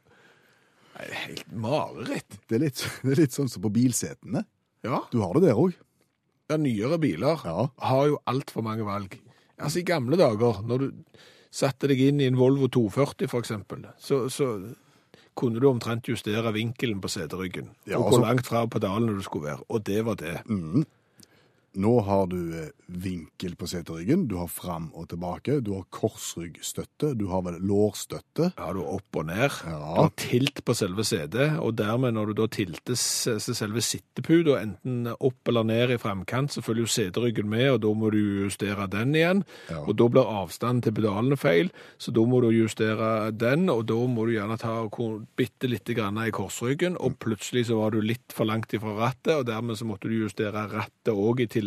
Nei, 0.93 1.07
det 1.09 1.13
er 1.15 1.21
helt 1.25 1.53
mareritt. 1.57 2.35
Det 2.49 2.57
er 2.59 2.61
litt, 2.67 2.81
det 3.01 3.11
er 3.15 3.21
litt 3.23 3.33
sånn 3.33 3.47
som 3.49 3.63
på 3.63 3.71
bilsetene. 3.73 4.43
Ja, 4.85 4.99
Du 5.09 5.21
har 5.23 5.33
det 5.33 5.47
der 5.47 5.57
òg. 5.57 5.73
ja 6.51 6.57
nyere 6.57 6.99
biler 7.01 7.39
Ja. 7.45 7.67
har 7.81 8.07
jo 8.11 8.19
altfor 8.29 8.61
mange 8.61 8.85
valg. 8.85 9.15
Altså, 9.57 9.79
i 9.79 9.87
gamle 9.87 10.17
dager, 10.17 10.61
når 10.61 10.77
du 10.83 10.91
satte 11.49 11.87
deg 11.89 11.99
inn 11.99 12.21
i 12.21 12.25
en 12.29 12.35
Volvo 12.37 12.67
240 12.67 13.27
for 13.29 13.41
eksempel, 13.41 13.85
så, 13.97 14.27
så 14.29 14.75
kunne 15.35 15.59
du 15.59 15.69
omtrent 15.69 16.07
justere 16.09 16.53
vinkelen 16.53 17.01
på 17.01 17.07
seteryggen, 17.07 17.69
Ja, 17.87 17.97
og 17.97 18.05
altså- 18.05 18.19
hvor 18.19 18.27
langt 18.27 18.47
fra 18.47 18.65
pedalene 18.65 19.15
du 19.17 19.21
skulle 19.21 19.45
være, 19.45 19.59
og 19.69 19.85
det 19.87 20.05
var 20.05 20.13
det. 20.13 20.37
Nå 21.73 21.93
har 22.05 22.27
du 22.31 22.39
eh, 22.59 22.71
vinkel 22.87 23.55
på 23.57 23.67
seteryggen, 23.69 24.27
du 24.29 24.37
har 24.37 24.51
fram 24.51 24.91
og 24.93 25.09
tilbake, 25.09 25.59
du 25.65 25.73
har 25.73 25.87
korsryggstøtte, 25.93 27.13
du 27.17 27.25
har 27.31 27.43
vel 27.47 27.57
lårstøtte. 27.65 28.51
Ja, 28.53 28.69
du 28.75 28.83
har 28.83 28.99
opp 28.99 29.19
og 29.19 29.27
ned. 29.31 29.49
Ja. 29.65 29.79
Du 29.81 30.01
har 30.03 30.13
tilt 30.19 30.63
på 30.65 30.75
selve 30.77 31.05
setet, 31.07 31.57
og 31.57 31.75
dermed 31.79 32.13
når 32.13 32.31
du 32.31 32.37
da 32.43 32.49
tiltes 32.53 33.03
selve 33.23 33.73
selve 33.73 33.81
sitteputa 33.83 34.59
enten 34.61 35.07
opp 35.13 35.49
eller 35.49 35.65
ned 35.67 35.93
i 35.95 35.99
fremkant, 36.01 36.53
så 36.53 36.61
følger 36.63 36.85
jo 36.85 36.91
seteryggen 36.93 37.49
med, 37.49 37.69
og 37.73 37.79
da 37.83 37.93
må 37.97 38.11
du 38.13 38.19
justere 38.43 38.87
den 38.91 39.15
igjen. 39.17 39.43
Ja. 39.71 39.81
Og 39.87 39.97
da 39.99 40.07
blir 40.11 40.29
avstanden 40.29 40.83
til 40.85 40.95
pedalene 40.97 41.37
feil, 41.39 41.71
så 41.97 42.13
da 42.13 42.25
må 42.27 42.41
du 42.43 42.49
justere 42.53 43.31
den, 43.31 43.67
og 43.73 43.85
da 43.89 43.97
må 44.09 44.27
du 44.27 44.35
gjerne 44.35 44.59
ta 44.61 44.75
bitte 45.37 45.69
litt 45.69 45.89
grann 45.95 46.19
i 46.21 46.31
korsryggen, 46.33 46.97
og 46.99 47.17
plutselig 47.23 47.67
så 47.69 47.79
var 47.79 47.95
du 47.95 48.01
litt 48.03 48.35
for 48.35 48.49
langt 48.49 48.73
ifra 48.75 48.95
rattet, 48.99 49.33
og 49.39 49.47
dermed 49.49 49.79
så 49.79 49.87
måtte 49.89 50.11
du 50.11 50.19
justere 50.21 50.67
rattet 50.71 51.13
òg 51.13 51.43
i 51.43 51.49
tillegg, 51.49 51.62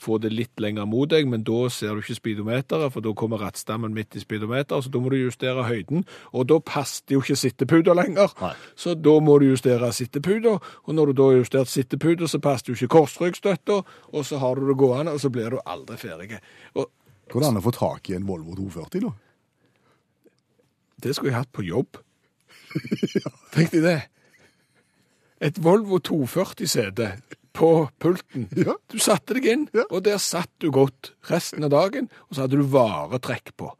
få 0.00 0.18
det 0.22 0.32
litt 0.34 0.60
lenger 0.60 0.88
mot 0.90 1.10
deg, 1.10 1.28
men 1.30 1.44
da 1.46 1.68
ser 1.72 1.94
du 1.94 2.02
ikke 2.04 2.18
speedometeret, 2.18 2.92
for 2.92 3.04
da 3.04 3.14
kommer 3.16 3.42
rattstammen 3.42 3.94
midt 3.96 4.18
i 4.18 4.22
speedometeret, 4.24 4.84
så 4.84 4.92
da 4.92 5.02
må 5.02 5.12
du 5.12 5.18
justere 5.20 5.66
høyden, 5.68 6.04
og 6.32 6.48
da 6.50 6.60
passer 6.60 7.16
jo 7.16 7.22
ikke 7.24 7.38
sitteputa 7.38 7.96
lenger. 7.96 8.34
Nei. 8.40 8.52
Så 8.78 8.94
da 8.98 9.16
må 9.24 9.38
du 9.40 9.48
justere 9.50 9.92
sitteputa, 9.96 10.58
og 10.60 10.94
når 10.96 11.10
du 11.10 11.18
da 11.20 11.30
har 11.30 11.40
justert 11.40 11.72
sitteputa, 11.72 12.28
så 12.30 12.42
passer 12.42 12.72
jo 12.72 12.78
ikke 12.78 12.94
korsryggstøtta, 12.98 13.80
og 14.12 14.26
så 14.26 14.42
har 14.42 14.60
du 14.60 14.68
det 14.68 14.78
gående, 14.80 15.16
og 15.16 15.22
så 15.22 15.32
blir 15.32 15.56
du 15.56 15.60
aldri 15.64 15.98
ferdig. 16.00 16.40
Og 16.76 16.90
Går 17.30 17.44
det 17.44 17.48
an 17.52 17.60
å 17.60 17.62
få 17.62 17.70
tak 17.70 18.08
i 18.10 18.16
en 18.16 18.24
Volvo 18.26 18.56
240 18.58 19.04
da? 19.04 19.12
det 21.00 21.14
skulle 21.16 21.32
jeg 21.32 21.40
hatt 21.40 21.52
på 21.52 21.64
jobb. 21.64 22.00
Tenk 23.54 23.72
deg 23.74 23.84
det. 23.84 23.98
Et 25.40 25.60
Volvo 25.64 26.00
240-sete 26.04 27.14
på 27.56 27.88
pulten. 28.00 28.48
Ja. 28.66 28.76
Du 28.90 28.98
satte 29.02 29.34
deg 29.36 29.46
inn, 29.50 29.68
Ja. 29.74 29.84
og 29.90 30.04
der 30.06 30.18
satt 30.22 30.50
du 30.62 30.70
godt 30.74 31.12
resten 31.30 31.64
av 31.66 31.70
dagen, 31.74 32.10
og 32.28 32.36
så 32.36 32.44
hadde 32.46 32.58
du 32.60 32.66
varetrekk 32.70 33.52
på, 33.60 33.70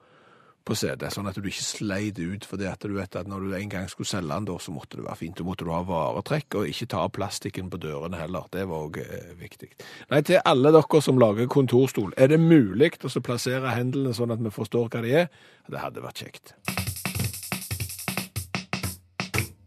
på 0.67 0.77
CD, 0.77 1.07
sånn 1.11 1.27
at 1.31 1.39
du 1.41 1.47
ikke 1.49 1.65
sleid 1.65 2.19
ut, 2.21 2.45
fordi 2.47 2.67
at 2.71 2.83
du 2.85 2.93
vet 2.95 3.17
at 3.17 3.27
når 3.31 3.47
du 3.49 3.55
en 3.57 3.71
gang 3.73 3.89
skulle 3.91 4.07
selge 4.11 4.29
den, 4.35 4.47
da, 4.51 4.59
så 4.63 4.75
måtte 4.75 4.99
det 5.01 5.07
være 5.07 5.19
fint. 5.23 5.39
Da 5.39 5.47
måtte 5.47 5.65
du 5.67 5.73
ha 5.75 5.81
varetrekk, 5.89 6.59
og 6.61 6.69
ikke 6.71 6.91
ta 6.93 7.05
av 7.07 7.15
plastikken 7.17 7.71
på 7.73 7.81
dørene 7.83 8.21
heller. 8.21 8.47
Det 8.53 8.67
var 8.71 8.87
også 8.91 9.07
eh, 9.07 9.33
viktig. 9.41 9.71
Nei, 10.13 10.23
til 10.27 10.43
alle 10.45 10.75
dere 10.77 11.03
som 11.03 11.19
lager 11.23 11.51
kontorstol, 11.51 12.13
er 12.21 12.31
det 12.35 12.41
mulig 12.43 12.93
å 13.01 13.15
plassere 13.25 13.75
hendene 13.79 14.15
sånn 14.15 14.35
at 14.37 14.43
vi 14.45 14.53
forstår 14.55 14.91
hva 14.93 15.03
de 15.07 15.17
er? 15.25 15.31
Det 15.71 15.83
hadde 15.83 16.05
vært 16.05 16.25
kjekt. 16.27 16.57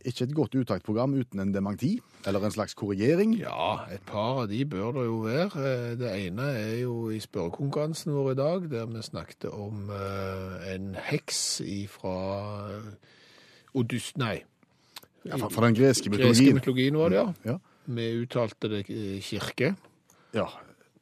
Ikke 0.06 0.24
et 0.28 0.34
godt 0.36 0.56
uttaktprogram 0.60 1.14
uten 1.16 1.40
en 1.40 1.54
dementi, 1.54 1.94
eller 2.28 2.44
en 2.44 2.52
slags 2.52 2.74
korrigering. 2.76 3.38
Ja, 3.40 3.86
et 3.94 4.02
par 4.06 4.42
av 4.42 4.50
de 4.52 4.66
bør 4.66 4.92
det 4.98 5.06
jo 5.06 5.18
være. 5.24 5.64
Eh, 5.64 5.96
Det 5.98 6.10
ene 6.28 6.42
er 6.60 6.74
jo 6.82 7.10
i 7.10 7.20
spørrekonkurransen 7.24 8.12
vår 8.14 8.32
i 8.32 8.36
dag, 8.36 8.66
der 8.72 8.86
vi 8.86 9.02
snakket 9.02 9.46
om 9.54 9.90
eh, 9.90 10.74
en 10.76 10.96
heks 11.08 11.62
ifra 11.64 12.18
Odys... 13.74 14.12
Nei, 14.18 14.42
Ja, 15.26 15.38
fra, 15.40 15.64
den 15.64 15.76
greske 15.78 16.10
greske 16.12 16.12
mytologien. 16.12 16.56
mytologien 16.58 16.98
var 17.00 17.10
det, 17.10 17.18
ja. 17.22 17.54
Ja. 17.54 17.58
Vi 17.86 18.08
uttalte 18.26 18.68
det 18.70 18.84
kirke. 19.24 19.76
ja. 20.36 20.46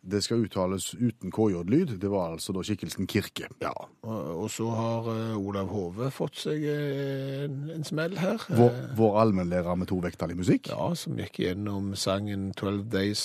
Det 0.01 0.23
skal 0.25 0.41
uttales 0.47 0.95
uten 0.97 1.29
KJ-lyd. 1.29 1.95
Det 2.01 2.09
var 2.09 2.31
altså 2.33 2.55
da 2.55 2.63
skikkelsen 2.65 3.05
Kirke. 3.09 3.51
Ja, 3.61 3.73
og, 4.01 4.47
så 4.49 4.71
har 4.73 5.09
eh, 5.13 5.35
Olav 5.37 5.69
Hove 5.69 6.09
fått 6.13 6.39
seg 6.41 6.63
eh, 6.65 7.43
en, 7.45 7.59
en 7.75 7.85
smell 7.85 8.17
her. 8.17 8.41
Vår, 8.49 8.71
Eh, 8.71 8.97
vår 8.97 9.19
allmennlærer 9.21 9.75
med 9.77 9.89
to 9.91 9.99
vekttall 10.01 10.33
i 10.33 10.37
musikk. 10.39 10.71
Ja, 10.71 10.89
som 10.97 11.19
gikk 11.19 11.41
gjennom 11.43 11.93
sangen 11.99 12.49
12 12.55 12.83
Days 12.91 13.23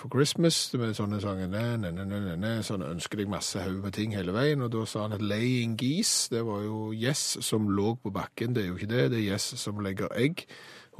for 0.00 0.12
Christmas, 0.12 0.58
med 0.78 0.94
sånne 0.96 1.20
sanger, 1.22 1.50
ne, 1.50 1.64
ne, 1.82 1.92
ne, 1.92 2.36
ne, 2.40 2.52
sånn 2.66 2.84
ønsker 2.86 3.22
deg 3.22 3.32
masse 3.32 3.60
haug 3.60 3.82
med 3.84 3.96
ting 3.96 4.14
hele 4.16 4.34
veien, 4.34 4.62
og 4.64 4.72
da 4.74 4.84
sa 4.88 5.06
han 5.06 5.16
at 5.16 5.24
laying 5.24 5.76
geese, 5.80 6.30
det 6.32 6.44
var 6.46 6.62
jo 6.64 6.90
gjess 6.96 7.42
som 7.44 7.68
lå 7.72 7.96
på 8.02 8.12
bakken, 8.14 8.56
det 8.56 8.64
er 8.64 8.70
jo 8.70 8.78
ikke 8.78 8.92
det, 8.94 9.08
det 9.12 9.20
er 9.20 9.28
gjess 9.32 9.52
som 9.60 9.82
legger 9.84 10.12
egg, 10.16 10.46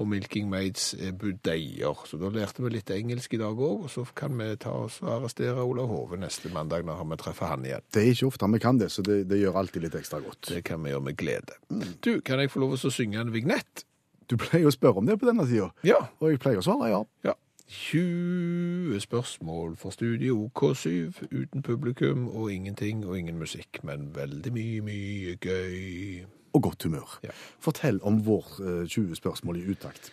og 0.00 0.08
Milking 0.08 0.48
Maids 0.48 0.94
er 0.94 1.12
budeier. 1.12 1.98
Så 2.08 2.16
da 2.20 2.30
lærte 2.32 2.62
vi 2.64 2.70
litt 2.72 2.90
engelsk 2.94 3.34
i 3.36 3.40
dag 3.42 3.58
òg, 3.60 3.84
og 3.86 3.90
så 3.92 4.04
kan 4.16 4.32
vi 4.38 4.46
ta 4.62 4.72
oss 4.86 5.00
og 5.04 5.10
arrestere 5.18 5.60
Olav 5.64 5.90
Hove 5.92 6.16
neste 6.20 6.48
mandag 6.54 6.86
når 6.88 7.04
vi 7.10 7.18
treffer 7.20 7.52
han 7.52 7.66
igjen. 7.68 7.84
Det 7.92 8.02
er 8.02 8.10
ikke 8.14 8.30
ofte 8.30 8.48
vi 8.54 8.62
kan 8.64 8.80
det, 8.80 8.88
så 8.94 9.04
det, 9.04 9.18
det 9.28 9.42
gjør 9.42 9.60
alltid 9.60 9.84
litt 9.86 9.98
ekstra 10.00 10.22
godt. 10.24 10.48
Det 10.48 10.62
kan 10.64 10.82
vi 10.84 10.94
gjøre 10.94 11.06
med 11.10 11.16
glede. 11.20 11.58
Du, 12.04 12.14
kan 12.24 12.40
jeg 12.40 12.50
få 12.54 12.64
lov 12.64 12.76
til 12.78 12.88
å 12.88 12.94
synge 12.96 13.20
en 13.20 13.32
vignett? 13.34 13.84
Du 14.30 14.38
pleier 14.40 14.64
å 14.70 14.72
spørre 14.72 15.02
om 15.02 15.08
det 15.08 15.18
på 15.20 15.28
denne 15.28 15.44
tida, 15.48 15.68
Ja. 15.84 16.00
og 16.22 16.30
jeg 16.32 16.40
pleier 16.40 16.62
å 16.62 16.64
svare 16.64 16.88
ja. 16.88 17.02
ja. 17.28 17.36
20 17.72 19.00
spørsmål 19.00 19.76
for 19.80 19.90
Studio 19.94 20.50
K7 20.56 21.12
uten 21.32 21.62
publikum 21.64 22.26
og 22.28 22.50
ingenting 22.52 23.04
og 23.06 23.18
ingen 23.18 23.38
musikk, 23.40 23.80
men 23.84 24.10
veldig 24.16 24.52
mye, 24.52 24.80
mye 24.84 25.36
gøy. 25.40 26.24
Og 26.52 26.62
godt 26.62 26.84
humør. 26.84 27.18
Ja. 27.24 27.32
Fortell 27.60 28.00
om 28.02 28.20
vår 28.26 28.52
eh, 28.60 28.88
20 28.88 29.16
spørsmål 29.16 29.56
i 29.62 29.66
utakt. 29.72 30.12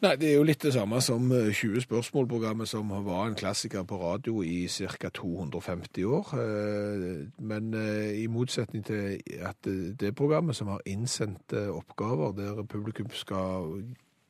Nei, 0.00 0.14
det 0.16 0.30
er 0.30 0.38
jo 0.38 0.44
litt 0.48 0.62
det 0.64 0.70
samme 0.72 0.96
som 1.04 1.26
eh, 1.36 1.50
20 1.52 1.82
spørsmål-programmet 1.84 2.68
som 2.70 2.88
var 3.04 3.26
en 3.26 3.34
klassiker 3.36 3.82
på 3.84 3.98
radio 4.00 4.40
i 4.46 4.62
ca. 4.72 5.10
250 5.12 6.06
år. 6.08 6.30
Eh, 6.40 7.16
Men 7.36 7.74
eh, 7.74 8.22
i 8.22 8.26
motsetning 8.26 8.86
til 8.86 9.18
at 9.44 9.68
det 10.00 10.14
programmet 10.16 10.56
som 10.56 10.72
har 10.72 10.80
innsendte 10.86 11.66
oppgaver, 11.74 12.32
der 12.32 12.62
publikum 12.64 13.10
skal 13.12 13.82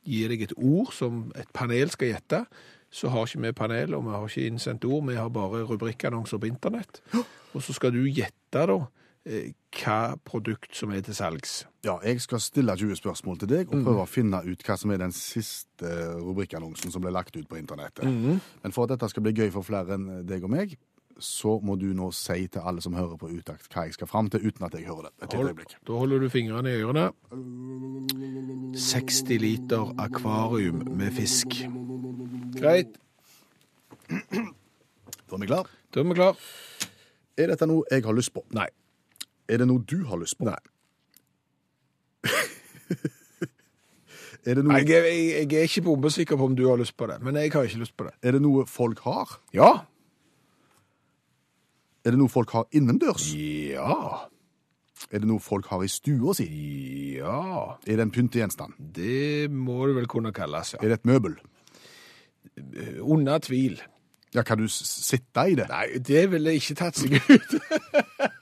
gi 0.03 0.27
deg 0.27 0.41
et 0.41 0.57
ord 0.57 0.91
som 0.97 1.27
et 1.37 1.47
panel 1.53 1.89
skal 1.93 2.15
gjette, 2.15 2.45
så 2.91 3.07
har 3.13 3.23
ikke 3.23 3.45
vi 3.45 3.51
panel, 3.55 3.93
og 3.95 4.03
vi 4.03 4.09
har 4.11 4.27
ikke 4.27 4.47
innsendt 4.51 4.85
ord, 4.85 5.05
vi 5.07 5.15
har 5.15 5.29
bare 5.29 5.63
rubrikkannonser 5.63 6.37
på 6.41 6.49
internett. 6.49 6.99
Og 7.53 7.63
så 7.63 7.73
skal 7.77 7.93
du 7.95 8.01
gjette 8.03 8.65
da 8.67 8.75
eh, 8.75 8.89
hva 9.25 10.15
produkt 10.25 10.73
som 10.75 10.91
er 10.95 11.01
til 11.05 11.13
salgs. 11.15 11.59
Ja, 11.85 11.99
jeg 12.03 12.21
skal 12.23 12.39
stille 12.41 12.73
20 12.77 12.95
spørsmål 12.97 13.37
til 13.43 13.51
deg 13.51 13.67
og 13.73 13.83
prøve 13.85 14.01
å 14.05 14.09
finne 14.09 14.39
ut 14.47 14.63
hva 14.65 14.77
som 14.81 14.91
er 14.95 14.97
den 15.03 15.13
siste 15.13 15.91
rubrikkannonsen 16.21 16.91
som 16.93 17.03
ble 17.05 17.11
lagt 17.13 17.35
ut 17.37 17.45
på 17.49 17.59
internettet. 17.61 18.05
Men 18.09 18.73
for 18.73 18.83
at 18.87 18.95
dette 18.95 19.09
skal 19.13 19.23
bli 19.27 19.35
gøy 19.37 19.51
for 19.53 19.61
flere 19.67 19.93
enn 19.99 20.07
deg 20.25 20.43
og 20.47 20.53
meg, 20.55 20.73
så 21.21 21.59
må 21.61 21.75
du 21.77 21.91
nå 21.93 22.07
si 22.17 22.47
til 22.49 22.63
alle 22.65 22.81
som 22.81 22.95
hører 22.97 23.13
på 23.21 23.29
utakt 23.29 23.67
hva 23.69 23.83
jeg 23.85 23.93
skal 23.93 24.09
fram 24.09 24.29
til, 24.33 24.41
uten 24.47 24.65
at 24.65 24.73
jeg 24.73 24.87
hører 24.89 25.11
det. 25.11 25.13
Et 25.27 25.33
Hold, 25.37 25.51
øyeblikk. 25.51 25.75
da 25.85 25.99
holder 26.01 26.23
du 26.23 26.29
fingrene 26.33 26.71
i 26.73 26.81
ørene. 26.81 27.11
60 28.73 29.37
liter 29.43 29.91
akvarium 30.01 30.81
med 30.97 31.13
fisk. 31.13 31.59
Greit, 32.57 32.97
Da 35.31 35.37
er 35.37 35.39
vi 35.39 35.47
klar. 35.47 35.67
da 35.93 35.99
er 36.01 36.03
vi 36.09 36.15
klar. 36.17 36.39
Er 37.39 37.47
dette 37.53 37.67
noe 37.69 37.85
jeg 37.91 38.03
har 38.03 38.17
lyst 38.17 38.33
på? 38.35 38.41
Nei. 38.57 38.65
Er 39.51 39.59
det 39.59 39.67
noe 39.67 39.83
du 39.83 39.97
har 40.07 40.17
lyst 40.21 40.37
på? 40.39 40.47
Nei. 40.47 40.59
Er 44.41 44.55
det 44.57 44.63
Nei, 44.65 44.79
Jeg, 44.89 45.03
jeg, 45.05 45.51
jeg 45.51 45.59
er 45.59 45.67
ikke 45.69 45.83
bombesikker 45.85 46.37
på 46.39 46.45
om 46.49 46.55
du 46.57 46.63
har 46.69 46.79
lyst 46.81 46.95
på 46.97 47.05
det, 47.11 47.19
men 47.21 47.35
jeg 47.37 47.51
har 47.53 47.67
ikke 47.67 47.77
lyst 47.83 47.93
på 47.97 48.07
det. 48.07 48.13
er 48.25 48.31
det 48.33 48.41
noe 48.41 48.63
folk 48.65 48.99
har? 49.05 49.35
Ja. 49.53 49.67
Er 52.05 52.15
det 52.15 52.17
noe 52.23 52.31
folk 52.33 52.49
har 52.57 52.65
innendørs? 52.73 53.27
Ja. 53.35 54.25
Er 55.11 55.21
det 55.21 55.29
noe 55.29 55.39
folk 55.45 55.67
har 55.69 55.83
i 55.85 55.89
stua 55.93 56.33
si? 56.37 56.47
Ja. 57.19 57.75
Er 57.85 57.99
det 58.01 58.07
en 58.07 58.13
pyntegjenstand? 58.15 58.73
Det 58.97 59.45
må 59.53 59.83
det 59.91 59.95
vel 59.99 60.09
kunne 60.09 60.33
kalles, 60.33 60.73
ja. 60.73 60.81
Er 60.81 60.89
det 60.95 60.99
et 61.03 61.05
møbel? 61.11 61.37
Under 63.01 63.37
tvil. 63.45 63.77
Ja, 64.33 64.41
kan 64.47 64.57
du 64.57 64.65
s- 64.65 64.81
sitte 65.05 65.45
i 65.51 65.55
det? 65.59 65.67
Nei, 65.69 65.99
det 66.01 66.25
ville 66.31 66.53
ikke 66.57 66.75
tatt 66.81 66.97
seg 66.97 67.13
ut. 67.29 67.57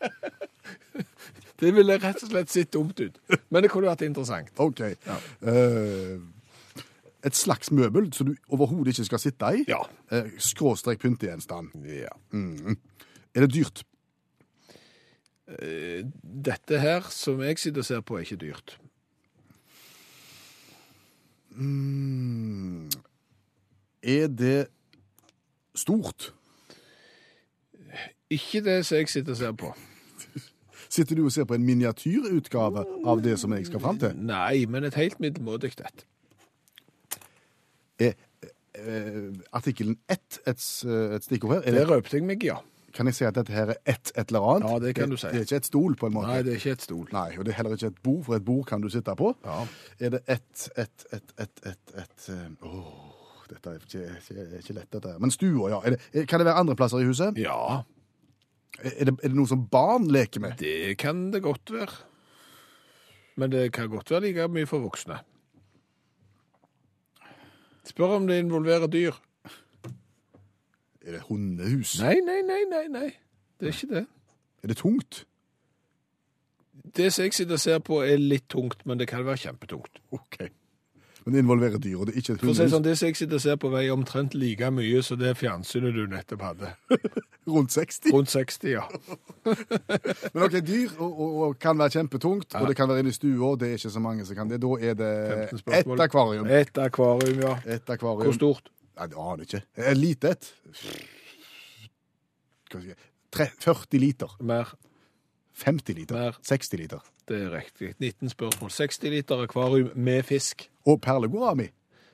det 1.60 1.72
ville 1.76 1.98
rett 2.00 2.24
og 2.24 2.32
slett 2.32 2.52
sett 2.52 2.72
dumt 2.74 3.00
ut. 3.00 3.20
Men 3.52 3.64
det 3.64 3.72
kunne 3.74 3.92
vært 3.92 4.06
interessant. 4.08 4.52
Ok. 4.60 4.82
Eh, 4.82 6.16
et 7.28 7.36
slags 7.36 7.72
møbel 7.76 8.08
som 8.16 8.30
du 8.30 8.36
overhodet 8.48 8.94
ikke 8.94 9.10
skal 9.10 9.24
sitte 9.24 9.54
i? 9.58 9.66
Ja. 9.68 9.82
Eh, 10.12 10.32
skråstrek 10.40 11.02
pyntegjenstand. 11.04 11.74
Ja. 11.86 12.14
Er 12.34 13.46
det 13.46 13.54
dyrt? 13.54 13.84
Dette 15.50 16.78
her, 16.78 17.08
som 17.10 17.42
jeg 17.42 17.58
sitter 17.58 17.82
og 17.82 17.88
ser 17.88 18.02
på, 18.06 18.20
er 18.20 18.28
ikke 18.28 18.38
dyrt. 18.44 18.76
Mm. 21.58 22.86
Er 24.04 24.28
det 24.28 24.68
stort? 25.76 26.34
Ikke 28.30 28.62
det 28.62 28.86
som 28.86 28.98
jeg 29.02 29.10
sitter 29.10 29.32
og 29.32 29.38
ser 29.38 29.52
på. 29.58 29.74
Sitter 30.90 31.16
du 31.20 31.26
og 31.28 31.32
ser 31.32 31.46
på 31.46 31.54
en 31.54 31.66
miniatyrutgave 31.68 32.82
av 33.06 33.20
det 33.22 33.36
som 33.40 33.54
jeg 33.54 33.68
skal 33.70 33.80
fram 33.84 34.00
til? 34.02 34.16
Nei, 34.18 34.66
men 34.66 34.84
et 34.88 34.96
helt 34.98 35.20
middelmådig 35.22 35.70
et. 35.78 36.06
Er 38.00 38.14
eh, 38.80 39.30
artikkelen 39.54 39.98
ett 40.10 40.40
et, 40.48 40.58
s- 40.60 40.86
et 40.88 41.24
stikkord 41.28 41.58
her? 41.60 41.62
Er 41.68 41.78
Det 41.80 41.88
røpte 41.90 42.18
jeg 42.18 42.24
meg, 42.26 42.44
ja. 42.48 42.56
kan 42.96 43.06
jeg 43.06 43.16
si 43.20 43.26
at 43.28 43.36
dette 43.36 43.54
her 43.54 43.74
er 43.76 43.82
ett 43.86 44.12
et 44.18 44.32
eller 44.32 44.48
annet? 44.54 44.70
Ja, 44.72 44.80
det 44.88 44.96
kan 44.96 45.10
du 45.12 45.18
si. 45.18 45.28
Det 45.28 45.42
er 45.44 45.46
ikke 45.46 45.60
et 45.62 45.68
stol, 45.70 45.96
på 46.00 46.08
en 46.10 46.14
måte? 46.16 46.32
Nei, 46.32 46.42
det 46.48 46.54
er 46.56 46.62
ikke 46.62 46.72
et 46.78 46.82
stol. 46.88 47.06
Nei, 47.14 47.28
og 47.38 47.46
det 47.46 47.54
er 47.54 47.58
heller 47.60 47.76
ikke 47.78 47.92
et 47.94 48.02
bord, 48.04 48.24
for 48.26 48.36
et 48.40 48.46
bord 48.48 48.66
kan 48.72 48.82
du 48.82 48.90
sitte 48.90 49.16
på. 49.20 49.34
Ja. 49.46 49.60
Er 50.00 50.10
det 50.16 50.24
ett, 50.28 50.70
ett, 50.78 51.06
ett, 51.14 51.34
ett, 51.38 51.62
ett, 51.74 51.94
ett 52.06 52.30
eh, 52.34 52.66
Åh, 52.66 52.90
dette 53.52 53.70
er 53.76 53.84
ikke, 53.84 54.08
ikke, 54.24 54.48
ikke 54.64 54.74
lett, 54.80 54.90
dette 54.96 55.12
her. 55.14 55.20
Men 55.22 55.32
stua, 55.36 55.70
ja. 55.76 55.82
Er 55.86 55.98
det, 55.98 56.02
er- 56.14 56.26
kan 56.26 56.40
det 56.42 56.46
være 56.50 56.64
andre 56.64 56.76
plasser 56.80 57.04
i 57.04 57.10
huset? 57.12 57.38
Ja, 57.38 57.84
Er 58.84 59.10
det, 59.10 59.16
er 59.24 59.28
det 59.28 59.36
noe 59.36 59.50
som 59.50 59.66
barn 59.72 60.08
leker 60.12 60.44
med? 60.44 60.60
det 60.60 60.98
kan 60.98 61.30
det 61.34 61.42
godt 61.44 61.72
være. 61.74 61.96
Men 63.40 63.52
det 63.52 63.72
kan 63.74 63.90
godt 63.90 64.12
være 64.12 64.28
like 64.28 64.48
mye 64.52 64.68
for 64.68 64.84
voksne. 64.84 65.20
Spør 67.88 68.20
om 68.20 68.28
det 68.28 68.40
involverer 68.40 68.88
dyr. 68.88 69.18
Er 71.02 71.12
det 71.16 71.22
hundehus? 71.22 71.98
Nei, 72.02 72.20
nei, 72.26 72.42
nei, 72.46 72.64
nei, 72.70 72.86
nei. 72.92 73.10
Det 73.60 73.68
er 73.68 73.74
ikke 73.74 73.96
det. 73.96 74.06
Er 74.64 74.68
det 74.68 74.78
tungt? 74.78 75.26
Det 76.96 77.14
som 77.14 77.24
jeg 77.24 77.34
sitter 77.34 77.58
og 77.58 77.64
ser 77.64 77.80
på 77.80 78.02
er 78.04 78.20
litt 78.20 78.50
tungt, 78.50 78.86
men 78.86 79.00
det 79.00 79.08
kan 79.08 79.26
være 79.26 79.42
kjempetungt. 79.46 80.02
OK. 80.12 80.38
Men 81.30 81.36
det 81.36 81.42
involverer 81.44 81.78
dyr, 81.78 81.98
og 82.02 82.08
det 82.10 82.16
er 82.16 82.22
ikke 82.24 82.34
et 82.34 82.42
hundehus? 82.42 82.72
sånn, 82.74 82.82
Det 82.88 82.94
som 82.98 83.08
jeg 83.12 83.18
sitter 83.20 83.38
og 83.38 83.42
ser 83.44 83.58
på 83.62 83.70
veier 83.70 83.94
omtrent 83.94 84.34
like 84.34 84.70
mye 84.74 85.02
som 85.06 85.20
det 85.22 85.36
fjernsynet 85.38 85.94
du 85.94 86.08
nettopp 86.10 86.42
hadde. 86.42 86.72
Rundt 87.54 87.70
60? 87.76 88.10
Rundt 88.16 88.32
60, 88.34 88.72
ja. 88.72 88.88
Men 90.34 90.48
ok, 90.48 90.56
dyr 90.66 90.96
og, 90.98 91.12
og, 91.12 91.36
og 91.46 91.60
kan 91.62 91.78
være 91.78 91.94
kjempetungt, 92.00 92.50
Ja. 92.56 92.64
og 92.64 92.72
det 92.72 92.76
kan 92.80 92.90
være 92.90 93.04
inne 93.06 93.14
i 93.14 93.18
stua, 93.20 93.52
det 93.62 93.70
er 93.70 93.78
ikke 93.78 93.94
så 93.94 94.02
mange 94.02 94.26
som 94.26 94.40
kan 94.42 94.50
det. 94.50 94.58
Da 94.66 94.74
er 94.82 94.98
det 94.98 95.12
ett 95.54 96.02
akvarium. 96.10 96.50
Et 96.50 96.82
akvarium, 96.82 97.40
ja. 97.46 97.54
Et 97.78 97.94
akvarium. 97.94 98.26
Hvor 98.32 98.40
stort? 98.40 98.74
Nei, 98.98 99.08
det 99.14 99.22
aner 99.22 99.46
jeg 99.46 99.52
ikke. 99.54 99.64
Et 99.94 99.98
lite 100.02 100.34
et. 100.34 100.50
Hva 100.66 100.74
skal 102.70 102.82
jeg 102.90 102.98
si? 102.98 103.10
Tre- 103.38 103.52
40 103.62 104.02
liter. 104.02 104.36
Mer. 104.42 104.74
50 105.62 105.94
liter. 105.98 106.16
Mer. 106.18 106.38
60 106.46 106.78
liter. 106.82 107.06
Det 107.30 107.38
er 107.46 107.52
riktig. 107.54 107.92
19 108.02 108.30
spørsmål. 108.34 108.72
60 108.74 109.10
liter 109.14 109.44
akvarium 109.46 109.92
med 109.96 110.24
fisk. 110.26 110.66
Og 110.90 111.02
perlegorami. 111.02 111.70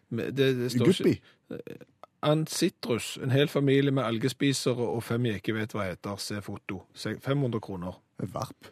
mi. 0.09 0.29
Det, 0.35 0.51
det 0.59 0.71
står 0.73 0.91
Guppi. 0.91 1.17
ikke 1.17 1.77
Ancitrus, 2.25 3.19
en 3.21 3.31
hel 3.31 3.47
familie 3.47 3.93
med 3.93 4.03
algespisere 4.03 4.81
og 4.81 5.03
fem 5.05 5.27
jeg 5.29 5.43
ikke 5.43 5.53
vet 5.59 5.75
hva 5.75 5.91
heter. 5.91 6.17
Se 6.17 6.41
foto. 6.41 6.81
500 6.97 7.61
kroner. 7.61 7.99
Varp. 8.33 8.71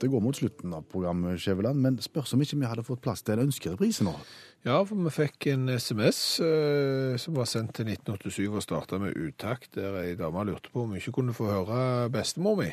Det 0.00 0.08
går 0.08 0.22
mot 0.24 0.36
slutten 0.36 0.72
av 0.72 0.86
programmet, 0.88 1.36
Skjæveland, 1.42 1.80
men 1.82 1.98
spørs 2.00 2.32
om 2.32 2.40
ikke 2.40 2.56
vi 2.56 2.68
hadde 2.70 2.84
fått 2.86 3.02
plass 3.04 3.20
til 3.26 3.34
en 3.36 3.50
ønskereprise 3.50 4.06
nå. 4.06 4.14
Ja, 4.64 4.78
for 4.86 4.96
vi 4.96 5.12
fikk 5.12 5.50
en 5.52 5.68
SMS 5.74 6.20
eh, 6.44 7.18
som 7.20 7.36
var 7.36 7.50
sendt 7.50 7.74
til 7.76 7.90
1987 7.90 8.46
og 8.48 8.64
starta 8.64 9.00
med 9.02 9.18
utakt, 9.18 9.74
der 9.76 9.98
ei 10.00 10.14
dame 10.16 10.46
lurte 10.48 10.72
på 10.72 10.86
om 10.86 10.94
hun 10.94 11.02
ikke 11.02 11.18
kunne 11.18 11.36
få 11.36 11.50
høre 11.50 12.08
bestemor 12.14 12.56
mi. 12.62 12.70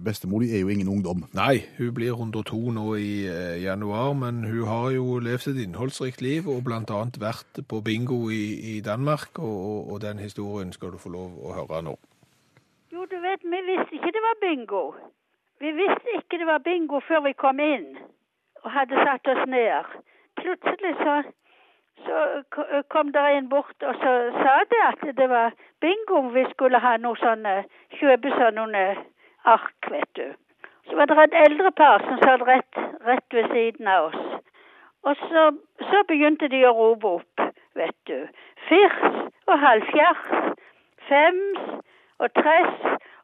Bestemor 0.00 0.40
er 0.40 0.60
jo 0.60 0.68
ingen 0.68 0.88
ungdom. 0.88 1.24
Nei, 1.36 1.68
hun 1.78 1.92
blir 1.94 2.14
102 2.16 2.72
nå 2.72 2.94
i 2.96 3.26
eh, 3.28 3.62
januar, 3.62 4.14
men 4.16 4.40
hun 4.44 4.64
har 4.64 4.88
jo 4.96 5.18
levd 5.20 5.50
et 5.52 5.60
innholdsrikt 5.66 6.24
liv 6.24 6.48
og 6.48 6.64
blant 6.64 6.90
annet 6.90 7.20
vært 7.20 7.60
på 7.68 7.82
bingo 7.84 8.30
i, 8.32 8.44
i 8.72 8.80
Danmark, 8.80 9.36
og, 9.38 9.58
og, 9.70 9.92
og 9.92 10.00
den 10.00 10.18
historien 10.18 10.72
skal 10.72 10.96
du 10.96 10.98
få 10.98 11.12
lov 11.12 11.36
å 11.36 11.52
høre 11.58 11.82
nå. 11.84 11.94
Jo, 12.92 13.04
du 13.04 13.18
vet, 13.20 13.44
vi 13.44 13.60
visste 13.68 14.00
ikke 14.00 14.14
det 14.16 14.24
var 14.24 14.40
bingo. 14.40 14.82
Vi 15.60 15.76
visste 15.76 16.16
ikke 16.16 16.40
det 16.40 16.48
var 16.48 16.64
bingo 16.64 17.04
før 17.08 17.22
vi 17.28 17.36
kom 17.44 17.60
inn 17.60 17.92
og 18.64 18.72
hadde 18.72 19.04
satt 19.04 19.28
oss 19.28 19.44
ned. 19.46 19.92
Plutselig 20.40 20.96
så, 21.04 21.20
så 22.08 22.18
kom 22.88 23.12
det 23.12 23.28
en 23.36 23.48
bort 23.52 23.88
og 23.88 23.94
så 24.00 24.12
sa 24.40 24.58
det 24.72 24.82
at 24.88 25.08
det 25.20 25.28
var 25.30 25.52
bingo. 25.84 26.24
Vi 26.32 26.48
skulle 26.56 26.80
ha 26.80 26.96
noe 26.96 27.20
sånne, 27.20 27.58
kjøpe 28.00 28.32
sånne 28.40 28.86
ark, 29.44 29.90
vet 29.90 30.16
du. 30.16 30.32
Så 30.88 30.96
var 30.96 31.06
det 31.06 31.18
et 31.22 31.38
eldre 31.44 31.70
par 31.72 32.02
som 32.06 32.18
satt 32.22 32.42
rett, 32.46 32.78
rett 33.06 33.36
ved 33.36 33.48
siden 33.52 33.88
av 33.88 34.10
oss. 34.10 34.20
Og 35.02 35.16
så, 35.16 35.44
så 35.90 36.02
begynte 36.08 36.48
de 36.48 36.64
å 36.66 36.74
rope 36.78 37.14
opp, 37.18 37.46
vet 37.74 37.96
du. 38.10 38.18
Firs 38.68 39.00
og 39.46 39.56
halvfjerds, 39.58 40.58
fems 41.08 41.62
og 42.18 42.28
tress. 42.38 42.76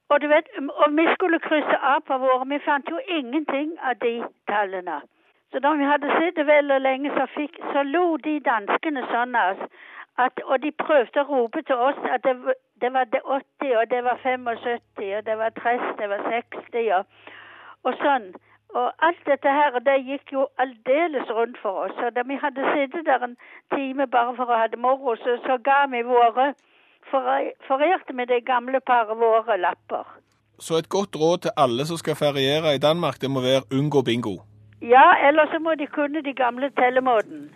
Og 0.08 0.22
du 0.22 0.28
vet, 0.28 0.48
og 0.58 0.96
vi 0.96 1.04
skulle 1.14 1.38
krysse 1.44 1.78
av 1.92 2.00
på 2.08 2.18
våre. 2.18 2.48
Vi 2.48 2.58
fant 2.64 2.90
jo 2.90 2.98
ingenting 3.18 3.76
av 3.82 3.98
de 4.02 4.14
tallene. 4.48 5.00
Så 5.52 5.60
da 5.64 5.72
vi 5.76 5.84
hadde 5.84 6.14
sittet 6.16 6.46
vel 6.46 6.72
og 6.72 6.80
lenge, 6.80 7.12
så, 7.16 7.26
fikk, 7.34 7.60
så 7.72 7.82
lo 7.82 8.16
de 8.24 8.38
danskene 8.44 9.04
sånn 9.12 9.36
av 9.36 9.54
oss. 9.54 9.84
Og 10.44 10.56
de 10.62 10.72
prøvde 10.82 11.22
å 11.22 11.28
rope 11.28 11.62
til 11.62 11.84
oss 11.90 12.00
at 12.10 12.24
det, 12.26 12.34
det 12.80 12.92
var 12.92 13.04
80, 13.12 13.76
og 13.80 13.84
det 13.90 14.02
var 14.04 14.16
75, 14.22 15.16
og 15.18 15.26
det 15.26 15.38
var 15.38 15.50
30, 15.62 15.96
det 15.98 16.08
var 16.12 16.20
60, 16.30 16.92
og, 16.98 17.04
og 17.84 17.98
sånn. 18.04 18.28
Og 18.78 18.88
alt 19.08 19.22
dette 19.26 19.48
her, 19.58 19.78
det 19.80 19.94
gikk 20.04 20.32
jo 20.32 20.42
aldeles 20.60 21.30
rundt 21.32 21.56
for 21.62 21.86
oss. 21.86 21.96
Og 22.04 22.10
da 22.16 22.22
vi 22.28 22.36
hadde 22.42 22.66
sittet 22.74 23.06
der 23.06 23.22
en 23.24 23.36
time 23.74 24.06
bare 24.06 24.34
for 24.36 24.44
å 24.52 24.58
ha 24.60 24.66
det 24.68 24.78
moro, 24.78 25.14
så, 25.16 25.38
så 25.46 25.56
ga 25.64 25.86
vi 25.88 26.02
våre 26.04 26.50
fore- 27.10 27.54
Forerte 27.68 28.12
vi 28.18 28.26
det 28.28 28.42
gamle 28.44 28.80
paret 28.80 29.16
våre 29.16 29.56
lapper. 29.56 30.04
Så 30.60 30.76
et 30.82 30.88
godt 30.88 31.16
råd 31.16 31.38
til 31.46 31.50
alle 31.56 31.86
som 31.88 31.96
skal 31.96 32.18
feriere 32.18 32.74
i 32.74 32.82
Danmark, 32.82 33.20
det 33.22 33.30
må 33.30 33.40
være 33.40 33.64
unngå 33.72 34.02
bingo. 34.02 34.36
Ja, 34.82 35.06
eller 35.28 35.48
så 35.52 35.58
må 35.58 35.74
de 35.74 35.86
kunne 35.86 36.20
de 36.22 36.34
gamle 36.34 36.70
tellemåten. 36.76 37.48